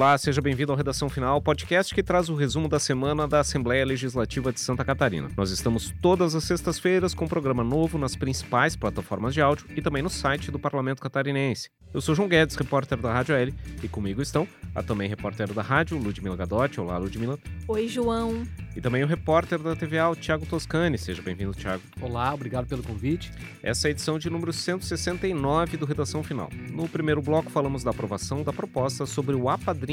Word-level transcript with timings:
Olá, 0.00 0.16
seja 0.16 0.40
bem-vindo 0.40 0.72
ao 0.72 0.78
Redação 0.78 1.10
Final, 1.10 1.42
podcast 1.42 1.94
que 1.94 2.02
traz 2.02 2.30
o 2.30 2.34
resumo 2.34 2.66
da 2.70 2.78
semana 2.78 3.28
da 3.28 3.40
Assembleia 3.40 3.84
Legislativa 3.84 4.50
de 4.50 4.58
Santa 4.58 4.82
Catarina. 4.82 5.28
Nós 5.36 5.50
estamos 5.50 5.92
todas 6.00 6.34
as 6.34 6.42
sextas-feiras 6.44 7.12
com 7.12 7.26
um 7.26 7.28
programa 7.28 7.62
novo 7.62 7.98
nas 7.98 8.16
principais 8.16 8.74
plataformas 8.74 9.34
de 9.34 9.42
áudio 9.42 9.66
e 9.76 9.82
também 9.82 10.02
no 10.02 10.08
site 10.08 10.50
do 10.50 10.58
Parlamento 10.58 11.02
Catarinense. 11.02 11.68
Eu 11.92 12.00
sou 12.00 12.14
João 12.14 12.28
Guedes, 12.28 12.56
repórter 12.56 12.96
da 12.96 13.12
Rádio 13.12 13.34
L, 13.34 13.54
e 13.82 13.88
comigo 13.88 14.22
estão 14.22 14.48
a 14.74 14.82
também 14.82 15.06
repórter 15.06 15.52
da 15.52 15.60
rádio, 15.60 15.98
Ludmila 15.98 16.36
Gadotti. 16.36 16.80
Olá, 16.80 16.96
Ludmila. 16.96 17.38
Oi, 17.68 17.86
João. 17.86 18.46
E 18.74 18.80
também 18.80 19.02
o 19.02 19.06
repórter 19.06 19.58
da 19.58 19.74
TVA, 19.74 20.08
o 20.08 20.16
Thiago 20.16 20.46
Toscani. 20.46 20.96
Seja 20.96 21.20
bem-vindo, 21.20 21.52
Thiago. 21.52 21.82
Olá, 22.00 22.32
obrigado 22.32 22.68
pelo 22.68 22.82
convite. 22.84 23.32
Essa 23.62 23.86
é 23.86 23.88
a 23.88 23.90
edição 23.90 24.18
de 24.18 24.30
número 24.30 24.52
169 24.52 25.76
do 25.76 25.84
Redação 25.84 26.22
Final. 26.22 26.48
No 26.70 26.88
primeiro 26.88 27.20
bloco, 27.20 27.50
falamos 27.50 27.82
da 27.82 27.90
aprovação 27.90 28.44
da 28.44 28.52
proposta 28.52 29.04
sobre 29.04 29.34
o 29.34 29.48
apadrinhamento 29.48 29.89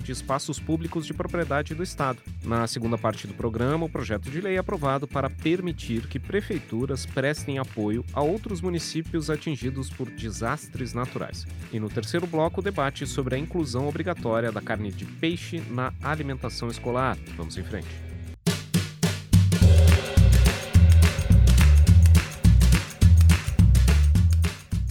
de 0.00 0.12
espaços 0.12 0.58
públicos 0.58 1.06
de 1.06 1.12
propriedade 1.12 1.74
do 1.74 1.82
Estado. 1.82 2.18
Na 2.42 2.66
segunda 2.66 2.96
parte 2.96 3.26
do 3.26 3.34
programa, 3.34 3.84
o 3.86 3.88
projeto 3.88 4.30
de 4.30 4.40
lei 4.40 4.56
é 4.56 4.58
aprovado 4.58 5.06
para 5.06 5.28
permitir 5.28 6.06
que 6.06 6.18
prefeituras 6.18 7.04
prestem 7.04 7.58
apoio 7.58 8.04
a 8.12 8.22
outros 8.22 8.60
municípios 8.60 9.28
atingidos 9.28 9.90
por 9.90 10.08
desastres 10.08 10.94
naturais. 10.94 11.46
E 11.72 11.78
no 11.78 11.90
terceiro 11.90 12.26
bloco, 12.26 12.60
o 12.60 12.64
debate 12.64 13.06
sobre 13.06 13.34
a 13.34 13.38
inclusão 13.38 13.88
obrigatória 13.88 14.50
da 14.50 14.62
carne 14.62 14.90
de 14.90 15.04
peixe 15.04 15.60
na 15.70 15.92
alimentação 16.02 16.68
escolar. 16.68 17.18
Vamos 17.36 17.58
em 17.58 17.64
frente. 17.64 18.13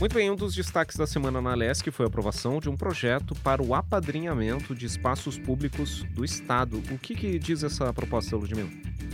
Muito 0.03 0.15
bem, 0.15 0.29
um 0.29 0.35
dos 0.35 0.53
destaques 0.53 0.97
da 0.97 1.07
semana 1.07 1.41
na 1.41 1.55
LESC 1.55 1.89
foi 1.89 2.05
a 2.05 2.09
aprovação 2.09 2.59
de 2.59 2.69
um 2.69 2.75
projeto 2.75 3.33
para 3.35 3.63
o 3.63 3.73
apadrinhamento 3.73 4.75
de 4.75 4.85
espaços 4.85 5.39
públicos 5.39 6.03
do 6.11 6.25
Estado. 6.25 6.83
O 6.91 6.99
que, 6.99 7.15
que 7.15 7.39
diz 7.39 7.63
essa 7.63 7.93
proposta, 7.93 8.35
Ludmila? 8.35 8.69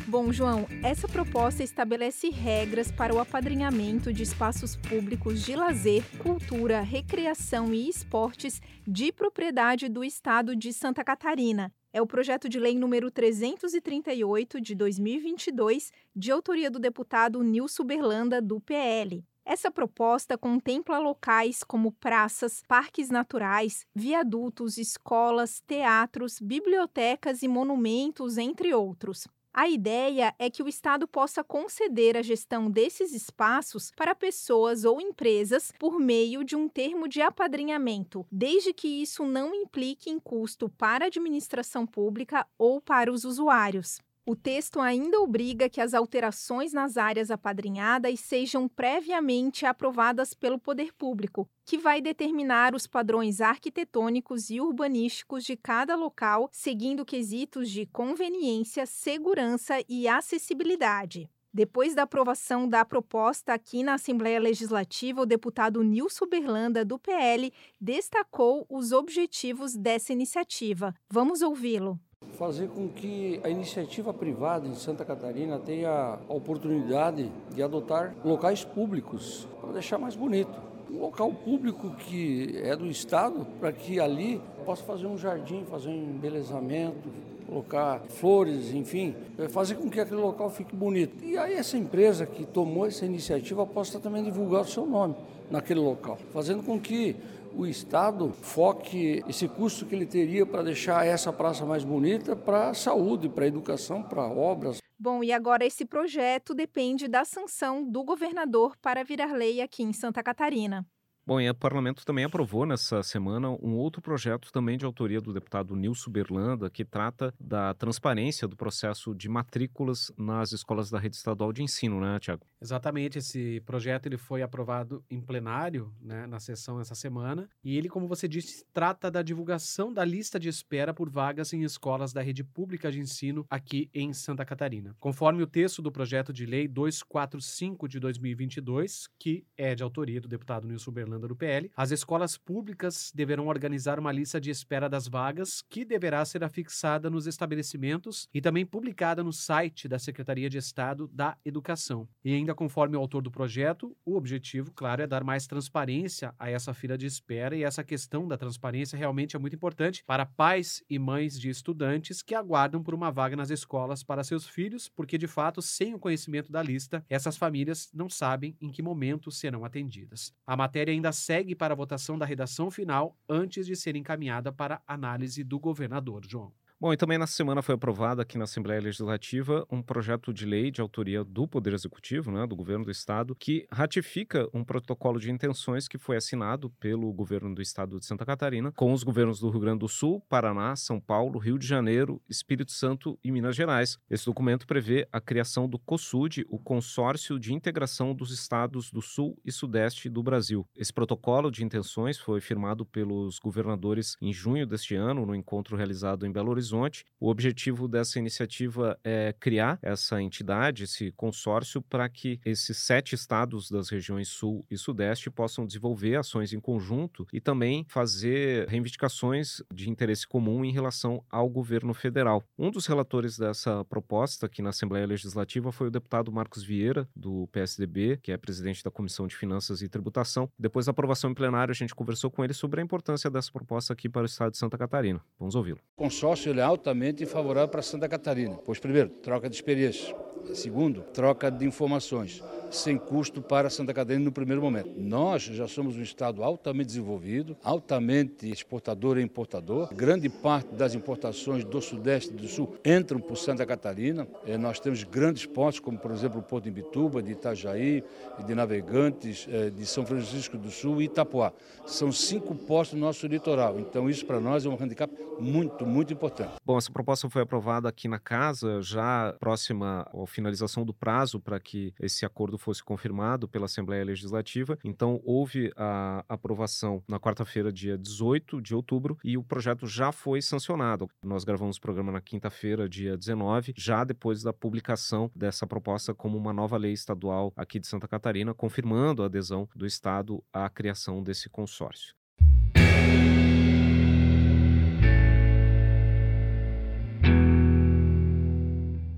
Bom, 0.08 0.34
João, 0.34 0.68
essa 0.82 1.08
proposta 1.08 1.62
estabelece 1.62 2.32
regras 2.32 2.92
para 2.92 3.14
o 3.14 3.20
apadrinhamento 3.20 4.12
de 4.12 4.24
espaços 4.24 4.76
públicos 4.76 5.46
de 5.46 5.56
lazer, 5.56 6.04
cultura, 6.18 6.82
recreação 6.82 7.72
e 7.72 7.88
esportes 7.88 8.60
de 8.88 9.12
propriedade 9.12 9.90
do 9.90 10.04
Estado 10.04 10.56
de 10.56 10.74
Santa 10.74 11.04
Catarina. 11.04 11.72
É 11.94 12.02
o 12.02 12.08
projeto 12.08 12.50
de 12.50 12.60
lei 12.60 12.76
número 12.76 13.12
338 13.12 14.60
de 14.60 14.74
2022, 14.74 15.92
de 16.16 16.32
autoria 16.32 16.72
do 16.72 16.80
deputado 16.80 17.44
Nilson 17.44 17.86
Berlanda, 17.86 18.42
do 18.42 18.60
PL. 18.60 19.24
Essa 19.52 19.72
proposta 19.72 20.38
contempla 20.38 21.00
locais 21.00 21.64
como 21.64 21.92
praças, 21.92 22.62
parques 22.68 23.10
naturais, 23.10 23.84
viadutos, 23.96 24.78
escolas, 24.78 25.60
teatros, 25.66 26.40
bibliotecas 26.40 27.42
e 27.42 27.48
monumentos, 27.48 28.38
entre 28.38 28.76
outros. 28.76 29.28
A 29.52 29.68
ideia 29.68 30.36
é 30.38 30.52
que 30.52 30.62
o 30.62 30.68
Estado 30.68 31.08
possa 31.08 31.44
conceder 31.44 32.16
a 32.16 32.22
gestão 32.22 32.70
desses 32.70 33.12
espaços 33.12 33.92
para 33.96 34.14
pessoas 34.14 34.86
ou 34.86 35.02
empresas 35.02 35.74
por 35.80 36.00
meio 36.00 36.44
de 36.44 36.56
um 36.56 36.70
termo 36.70 37.08
de 37.08 37.20
apadrinhamento, 37.20 38.28
desde 38.32 38.72
que 38.72 39.02
isso 39.02 39.26
não 39.26 39.56
implique 39.56 40.12
em 40.12 40.20
custo 40.20 40.70
para 40.70 41.06
a 41.06 41.08
administração 41.08 41.88
pública 41.88 42.46
ou 42.56 42.80
para 42.80 43.12
os 43.12 43.26
usuários. 43.26 44.00
O 44.30 44.36
texto 44.36 44.80
ainda 44.80 45.20
obriga 45.20 45.68
que 45.68 45.82
as 45.82 45.96
alterações 45.96 46.72
nas 46.72 46.98
áreas 46.98 47.32
apadrinhadas 47.32 48.20
sejam 48.20 48.68
previamente 48.68 49.66
aprovadas 49.66 50.36
pelo 50.36 50.60
poder 50.60 50.94
público, 50.94 51.50
que 51.66 51.80
vai 51.80 52.00
determinar 52.00 52.76
os 52.76 52.86
padrões 52.86 53.42
arquitetônicos 53.42 54.52
e 54.52 54.62
urbanísticos 54.62 55.44
de 55.44 55.58
cada 55.58 55.96
local, 55.96 56.48
seguindo 56.52 57.04
quesitos 57.04 57.72
de 57.72 57.88
conveniência, 57.88 58.86
segurança 58.86 59.84
e 59.90 60.08
acessibilidade. 60.08 61.28
Depois 61.52 61.96
da 61.96 62.04
aprovação 62.04 62.70
da 62.70 62.86
proposta 62.86 63.56
aqui 63.56 63.82
na 63.82 63.96
Assembleia 63.96 64.40
Legislativa, 64.40 65.22
o 65.22 65.26
deputado 65.26 65.82
Nilson 65.82 66.28
Berlanda, 66.28 66.86
do 66.86 67.00
PL, 67.00 67.52
destacou 67.82 68.64
os 68.70 68.92
objetivos 68.92 69.76
dessa 69.76 70.14
iniciativa. 70.14 70.94
Vamos 71.10 71.42
ouvi-lo 71.42 72.00
fazer 72.40 72.70
com 72.70 72.88
que 72.88 73.38
a 73.44 73.50
iniciativa 73.50 74.14
privada 74.14 74.66
em 74.66 74.74
Santa 74.74 75.04
Catarina 75.04 75.60
tenha 75.60 76.18
a 76.30 76.34
oportunidade 76.34 77.30
de 77.54 77.62
adotar 77.62 78.16
locais 78.24 78.64
públicos 78.64 79.46
para 79.60 79.74
deixar 79.74 79.98
mais 79.98 80.16
bonito. 80.16 80.58
Um 80.90 81.02
local 81.02 81.34
público 81.34 81.90
que 81.92 82.58
é 82.64 82.78
do 82.78 82.88
Estado, 82.88 83.46
para 83.60 83.74
que 83.74 84.00
ali 84.00 84.42
possa 84.66 84.84
fazer 84.86 85.06
um 85.06 85.18
jardim, 85.18 85.66
fazer 85.70 85.90
um 85.90 86.16
embelezamento, 86.16 87.10
colocar 87.46 88.00
flores, 88.08 88.74
enfim, 88.74 89.14
é, 89.38 89.50
fazer 89.50 89.76
com 89.76 89.90
que 89.90 90.00
aquele 90.00 90.22
local 90.22 90.50
fique 90.50 90.74
bonito. 90.74 91.22
E 91.24 91.38
aí 91.38 91.56
essa 91.56 91.78
empresa 91.78 92.26
que 92.26 92.46
tomou 92.46 92.86
essa 92.86 93.06
iniciativa 93.06 93.66
possa 93.66 94.00
também 94.00 94.24
divulgar 94.24 94.62
o 94.62 94.66
seu 94.66 94.86
nome 94.86 95.16
naquele 95.52 95.82
local, 95.82 96.18
fazendo 96.32 96.64
com 96.64 96.80
que 96.80 97.18
o 97.54 97.66
Estado 97.66 98.32
foque 98.32 99.24
esse 99.28 99.48
custo 99.48 99.86
que 99.86 99.96
ele 99.96 100.06
teria 100.06 100.46
para 100.46 100.64
deixar 100.64 101.06
essa 101.06 101.32
praça 101.32 101.66
mais 101.66 101.84
bonita 101.84 102.36
para 102.36 102.70
a 102.70 102.74
saúde, 102.74 103.30
para 103.30 103.46
a 103.46 103.48
educação, 103.48 104.04
para 104.04 104.24
obras. 104.26 104.80
Bom, 104.98 105.24
e 105.24 105.32
agora 105.32 105.66
esse 105.66 105.86
projeto 105.86 106.54
depende 106.54 107.08
da 107.08 107.24
sanção 107.24 107.90
do 107.90 108.04
governador 108.04 108.76
para 108.82 109.04
virar 109.04 109.34
lei 109.34 109.62
aqui 109.62 109.84
em 109.84 109.94
Santa 109.94 110.22
Catarina. 110.22 110.86
Bom, 111.26 111.40
e 111.40 111.48
o 111.48 111.54
parlamento 111.54 112.04
também 112.04 112.26
aprovou 112.26 112.66
nessa 112.66 113.04
semana 113.04 113.52
um 113.52 113.76
outro 113.76 114.02
projeto 114.02 114.52
também 114.52 114.80
de 114.80 114.86
autoria 114.86 115.22
do 115.22 115.32
deputado 115.32 115.76
Nilson 115.76 116.10
Berlanda, 116.10 116.72
que 116.72 116.84
trata 116.84 117.32
da 117.40 117.72
transparência 117.76 118.48
do 118.48 118.58
processo 118.58 119.14
de 119.14 119.30
matrículas 119.30 120.12
nas 120.18 120.52
escolas 120.52 120.90
da 120.90 120.98
rede 120.98 121.18
estadual 121.18 121.54
de 121.54 121.62
ensino, 121.62 122.02
né, 122.02 122.18
Tiago? 122.20 122.48
Exatamente, 122.62 123.18
esse 123.18 123.62
projeto 123.66 124.08
ele 124.08 124.18
foi 124.18 124.42
aprovado 124.42 125.04
em 125.10 125.22
plenário, 125.22 125.94
né, 126.02 126.28
na 126.28 126.40
sessão 126.40 126.80
essa 126.80 126.94
semana, 126.94 127.50
e 127.64 127.78
ele, 127.78 127.88
como 127.88 128.08
você 128.08 128.28
disse, 128.28 128.66
trata 128.74 129.10
da 129.10 129.22
divulgação 129.22 129.94
da 129.94 130.04
lista 130.04 130.40
de 130.40 130.50
espera 130.50 130.94
por 130.94 131.10
vagas 131.10 131.54
em 131.54 131.64
escolas 131.64 132.12
da 132.12 132.22
rede 132.22 132.44
pública 132.44 132.92
de 132.92 133.00
ensino 133.00 133.46
aqui 133.50 133.90
em 133.94 134.14
Santa 134.14 134.46
Catarina. 134.46 134.96
Conforme 135.00 135.42
o 135.42 135.48
texto 135.48 135.82
do 135.82 135.92
projeto 135.92 136.34
de 136.34 136.46
lei 136.46 136.68
245 136.68 137.88
de 137.88 138.00
2022, 138.00 139.08
que 139.18 139.46
é 139.58 139.74
de 139.74 139.84
autoria 139.84 140.20
do 140.20 140.28
deputado 140.28 140.68
Nilson 140.68 140.92
Berlanda, 140.92 141.28
do 141.28 141.36
PL, 141.36 141.72
as 141.76 141.92
escolas 141.92 142.38
públicas 142.38 143.12
deverão 143.16 143.48
organizar 143.48 144.00
uma 144.00 144.12
lista 144.12 144.40
de 144.40 144.50
espera 144.50 144.90
das 144.90 145.08
vagas 145.08 145.62
que 145.70 145.86
deverá 145.86 146.24
ser 146.26 146.44
afixada 146.44 147.10
nos 147.10 147.28
estabelecimentos 147.28 148.28
e 148.34 148.42
também 148.42 148.66
publicada 148.66 149.24
no 149.24 149.32
site 149.32 149.88
da 149.88 149.98
Secretaria 149.98 150.50
de 150.50 150.58
Estado 150.58 151.08
da 151.14 151.38
Educação. 151.46 152.08
E 152.24 152.34
conforme 152.56 152.96
o 152.96 153.00
autor 153.00 153.22
do 153.22 153.30
projeto, 153.30 153.96
o 154.06 154.16
objetivo, 154.16 154.72
claro, 154.72 155.02
é 155.02 155.08
dar 155.08 155.24
mais 155.24 155.46
transparência 155.46 156.34
a 156.40 156.50
essa 156.50 156.74
fila 156.74 156.98
de 156.98 157.06
espera 157.06 157.56
e 157.56 157.64
essa 157.64 157.84
questão 157.84 158.28
da 158.28 158.38
transparência 158.38 158.98
realmente 158.98 159.36
é 159.36 159.40
muito 159.40 159.56
importante 159.56 160.04
para 160.06 160.26
pais 160.26 160.82
e 160.90 160.98
mães 160.98 161.38
de 161.38 161.50
estudantes 161.50 162.22
que 162.22 162.34
aguardam 162.34 162.82
por 162.82 162.94
uma 162.94 163.12
vaga 163.12 163.36
nas 163.36 163.50
escolas 163.50 164.04
para 164.04 164.24
seus 164.24 164.48
filhos, 164.48 164.88
porque 164.88 165.18
de 165.18 165.28
fato, 165.28 165.62
sem 165.62 165.94
o 165.94 166.00
conhecimento 166.00 166.50
da 166.50 166.64
lista, 166.64 167.04
essas 167.10 167.36
famílias 167.36 167.90
não 167.94 168.10
sabem 168.10 168.56
em 168.62 168.72
que 168.72 168.82
momento 168.82 169.30
serão 169.32 169.66
atendidas. 169.66 170.34
A 170.48 170.56
matéria 170.56 170.94
ainda 170.94 171.10
ainda 171.10 171.12
segue 171.12 171.56
para 171.56 171.74
a 171.74 171.78
votação 171.78 172.18
da 172.18 172.26
redação 172.26 172.70
final 172.70 173.18
antes 173.28 173.66
de 173.66 173.76
ser 173.76 173.96
encaminhada 173.96 174.52
para 174.52 174.82
análise 174.88 175.44
do 175.44 175.60
governador, 175.60 176.26
João. 176.26 176.54
Bom, 176.82 176.94
e 176.94 176.98
também 176.98 177.18
nessa 177.18 177.34
semana 177.34 177.62
foi 177.62 177.76
aprovado 177.76 178.22
aqui 178.22 178.38
na 178.38 178.46
Assembleia 178.46 178.80
Legislativa 178.80 179.68
um 179.70 179.82
projeto 179.82 180.34
de 180.34 180.46
lei 180.46 180.72
de 180.72 180.80
autoria 180.80 181.26
do 181.26 181.46
Poder 181.46 181.74
Executivo, 181.74 182.32
né, 182.32 182.48
do 182.48 182.56
governo 182.56 182.86
do 182.86 182.92
Estado, 182.92 183.36
que 183.36 183.68
ratifica 183.70 184.48
um 184.54 184.64
protocolo 184.64 185.20
de 185.20 185.30
intenções 185.30 185.90
que 185.90 185.98
foi 185.98 186.16
assinado 186.16 186.70
pelo 186.80 187.12
governo 187.12 187.54
do 187.54 187.62
Estado 187.62 188.00
de 188.00 188.06
Santa 188.06 188.26
Catarina 188.26 188.72
com 188.72 188.94
os 188.94 189.04
governos 189.04 189.42
do 189.42 189.50
Rio 189.50 189.60
Grande 189.60 189.80
do 189.80 189.90
Sul, 189.90 190.24
Paraná, 190.30 190.74
São 190.78 191.02
Paulo, 191.02 191.38
Rio 191.38 191.60
de 191.60 191.68
Janeiro, 191.68 192.22
Espírito 192.30 192.72
Santo 192.72 193.20
e 193.22 193.30
Minas 193.30 193.58
Gerais. 193.58 193.98
Esse 194.10 194.26
documento 194.26 194.66
prevê 194.66 195.06
a 195.12 195.20
criação 195.20 195.68
do 195.68 195.78
COSUD, 195.78 196.46
o 196.48 196.58
Consórcio 196.58 197.38
de 197.38 197.54
Integração 197.54 198.16
dos 198.16 198.32
Estados 198.32 198.90
do 198.90 199.02
Sul 199.02 199.38
e 199.44 199.52
Sudeste 199.52 200.08
do 200.08 200.24
Brasil. 200.24 200.66
Esse 200.78 200.94
protocolo 200.94 201.52
de 201.52 201.62
intenções 201.62 202.18
foi 202.18 202.40
firmado 202.40 202.86
pelos 202.86 203.38
governadores 203.38 204.16
em 204.22 204.32
junho 204.32 204.66
deste 204.66 204.96
ano, 204.96 205.26
no 205.26 205.36
encontro 205.36 205.76
realizado 205.76 206.26
em 206.26 206.32
Belo 206.32 206.52
Horizonte 206.52 206.69
Horizonte. 206.70 207.06
O 207.20 207.30
objetivo 207.30 207.88
dessa 207.88 208.20
iniciativa 208.20 208.98
é 209.04 209.34
criar 209.40 209.78
essa 209.82 210.22
entidade, 210.22 210.84
esse 210.84 211.12
consórcio, 211.12 211.82
para 211.82 212.08
que 212.08 212.40
esses 212.46 212.78
sete 212.78 213.14
estados 213.16 213.70
das 213.70 213.90
regiões 213.90 214.30
Sul 214.30 214.66
e 214.70 214.78
Sudeste 214.78 215.30
possam 215.30 215.66
desenvolver 215.66 216.16
ações 216.16 216.54
em 216.54 216.60
conjunto 216.60 217.28
e 217.34 217.42
também 217.42 217.86
fazer 217.90 218.68
reivindicações 218.68 219.62
de 219.74 219.90
interesse 219.90 220.28
comum 220.28 220.64
em 220.64 220.72
relação 220.72 221.24
ao 221.30 221.50
governo 221.50 221.94
federal. 221.94 222.44
Um 222.58 222.72
dos 222.72 222.86
relatores 222.86 223.38
dessa 223.38 223.84
proposta 223.86 224.46
aqui 224.46 224.62
na 224.62 224.70
Assembleia 224.70 225.06
Legislativa 225.06 225.72
foi 225.72 225.88
o 225.88 225.92
deputado 225.92 226.32
Marcos 226.32 226.64
Vieira, 226.64 227.08
do 227.16 227.48
PSDB, 227.52 228.20
que 228.22 228.32
é 228.32 228.38
presidente 228.38 228.84
da 228.84 228.92
Comissão 228.92 229.28
de 229.28 229.36
Finanças 229.36 229.82
e 229.82 229.90
Tributação. 229.90 230.50
Depois 230.58 230.86
da 230.86 230.92
aprovação 230.92 231.32
em 231.32 231.34
plenário, 231.34 231.72
a 231.72 231.76
gente 231.76 231.94
conversou 231.94 232.32
com 232.32 232.44
ele 232.44 232.54
sobre 232.54 232.80
a 232.80 232.84
importância 232.84 233.30
dessa 233.30 233.52
proposta 233.52 233.94
aqui 233.94 234.08
para 234.08 234.24
o 234.24 234.26
estado 234.26 234.52
de 234.52 234.58
Santa 234.58 234.78
Catarina. 234.78 235.22
Vamos 235.38 235.56
ouvi-lo. 235.56 235.80
Consórcio 235.96 236.52
altamente 236.62 237.26
favorável 237.26 237.70
para 237.70 237.82
Santa 237.82 238.08
Catarina, 238.08 238.56
pois, 238.66 238.80
primeiro, 238.80 239.10
troca 239.10 239.50
de 239.50 239.56
experiências. 239.56 240.14
Segundo, 240.54 241.02
troca 241.14 241.52
de 241.52 241.66
informações 241.66 242.44
sem 242.72 242.98
custo 242.98 243.42
para 243.42 243.70
Santa 243.70 243.94
Catarina 243.94 244.26
no 244.26 244.32
primeiro 244.32 244.62
momento. 244.62 244.92
Nós 244.96 245.44
já 245.44 245.68
somos 245.68 245.98
um 245.98 246.02
estado 246.02 246.44
altamente 246.44 246.88
desenvolvido, 246.88 247.58
altamente 247.64 248.50
exportador 248.50 249.18
e 249.18 249.24
importador. 249.24 249.94
Grande 249.94 250.30
parte 250.30 250.74
das 250.76 250.94
importações 250.94 251.64
do 251.64 251.82
Sudeste 251.82 252.32
e 252.32 252.36
do 252.36 252.48
Sul 252.48 252.76
entram 252.86 253.20
por 253.20 253.38
Santa 253.38 253.66
Catarina. 253.66 254.28
É, 254.46 254.58
nós 254.58 254.80
temos 254.80 255.04
grandes 255.04 255.46
portos, 255.46 255.80
como 255.80 255.98
por 255.98 256.12
exemplo 256.12 256.40
o 256.40 256.44
Porto 256.44 256.66
de 256.66 256.72
Bituba, 256.72 257.22
de 257.22 257.32
Itajaí, 257.32 258.04
de 258.46 258.56
Navegantes, 258.56 259.48
é, 259.52 259.70
de 259.70 259.86
São 259.86 260.06
Francisco 260.06 260.58
do 260.58 260.70
Sul 260.70 261.02
e 261.02 261.06
Itapuá. 261.06 261.52
São 261.86 262.12
cinco 262.12 262.56
portos 262.56 262.94
no 262.94 263.00
nosso 263.00 263.26
litoral. 263.28 263.80
Então 263.80 264.10
isso 264.10 264.26
para 264.26 264.40
nós 264.40 264.66
é 264.66 264.70
um 264.70 264.78
handicap 264.80 265.12
muito, 265.40 265.86
muito 265.86 266.14
importante. 266.14 266.49
Bom, 266.70 266.78
essa 266.78 266.92
proposta 266.92 267.30
foi 267.30 267.42
aprovada 267.42 267.90
aqui 267.90 268.08
na 268.08 268.20
casa, 268.20 268.80
já 268.82 269.36
próxima 269.40 270.08
à 270.14 270.28
finalização 270.28 270.86
do 270.86 270.94
prazo 270.94 271.40
para 271.40 271.60
que 271.60 271.94
esse 272.00 272.26
acordo 272.26 272.60
fosse 272.60 272.84
confirmado 272.84 273.48
pela 273.48 273.66
Assembleia 273.66 274.06
Legislativa. 274.06 274.78
Então, 274.84 275.20
houve 275.24 275.72
a 275.76 276.24
aprovação 276.30 277.02
na 277.08 277.20
quarta-feira, 277.20 277.72
dia 277.72 277.98
18 277.98 278.62
de 278.62 278.76
outubro, 278.76 279.18
e 279.24 279.36
o 279.36 279.44
projeto 279.44 279.88
já 279.88 280.12
foi 280.12 280.44
sancionado. 280.44 281.10
Nós 281.24 281.44
gravamos 281.44 281.78
o 281.78 281.82
programa 281.82 282.12
na 282.12 282.22
quinta-feira, 282.22 282.88
dia 282.88 283.18
19, 283.18 283.74
já 283.76 284.04
depois 284.04 284.44
da 284.44 284.54
publicação 284.54 285.32
dessa 285.36 285.66
proposta 285.66 286.14
como 286.14 286.38
uma 286.38 286.54
nova 286.54 286.78
lei 286.78 286.94
estadual 286.94 287.52
aqui 287.56 287.80
de 287.80 287.88
Santa 287.88 288.08
Catarina, 288.08 288.54
confirmando 288.54 289.24
a 289.24 289.26
adesão 289.26 289.68
do 289.76 289.86
Estado 289.86 290.44
à 290.54 290.70
criação 290.70 291.24
desse 291.24 291.50
consórcio. 291.50 292.14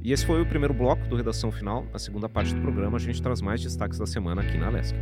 E 0.04 0.12
esse 0.12 0.26
foi 0.26 0.42
o 0.42 0.46
primeiro 0.46 0.74
bloco 0.74 1.08
do 1.08 1.16
Redação 1.16 1.52
Final. 1.52 1.86
Na 1.94 2.00
segunda 2.00 2.28
parte 2.28 2.54
do 2.56 2.62
programa, 2.62 2.98
a 2.98 3.00
gente 3.00 3.22
traz 3.22 3.40
mais 3.40 3.62
destaques 3.62 4.00
da 4.00 4.08
semana 4.08 4.42
aqui 4.42 4.58
na 4.58 4.68
Alesca. 4.68 4.98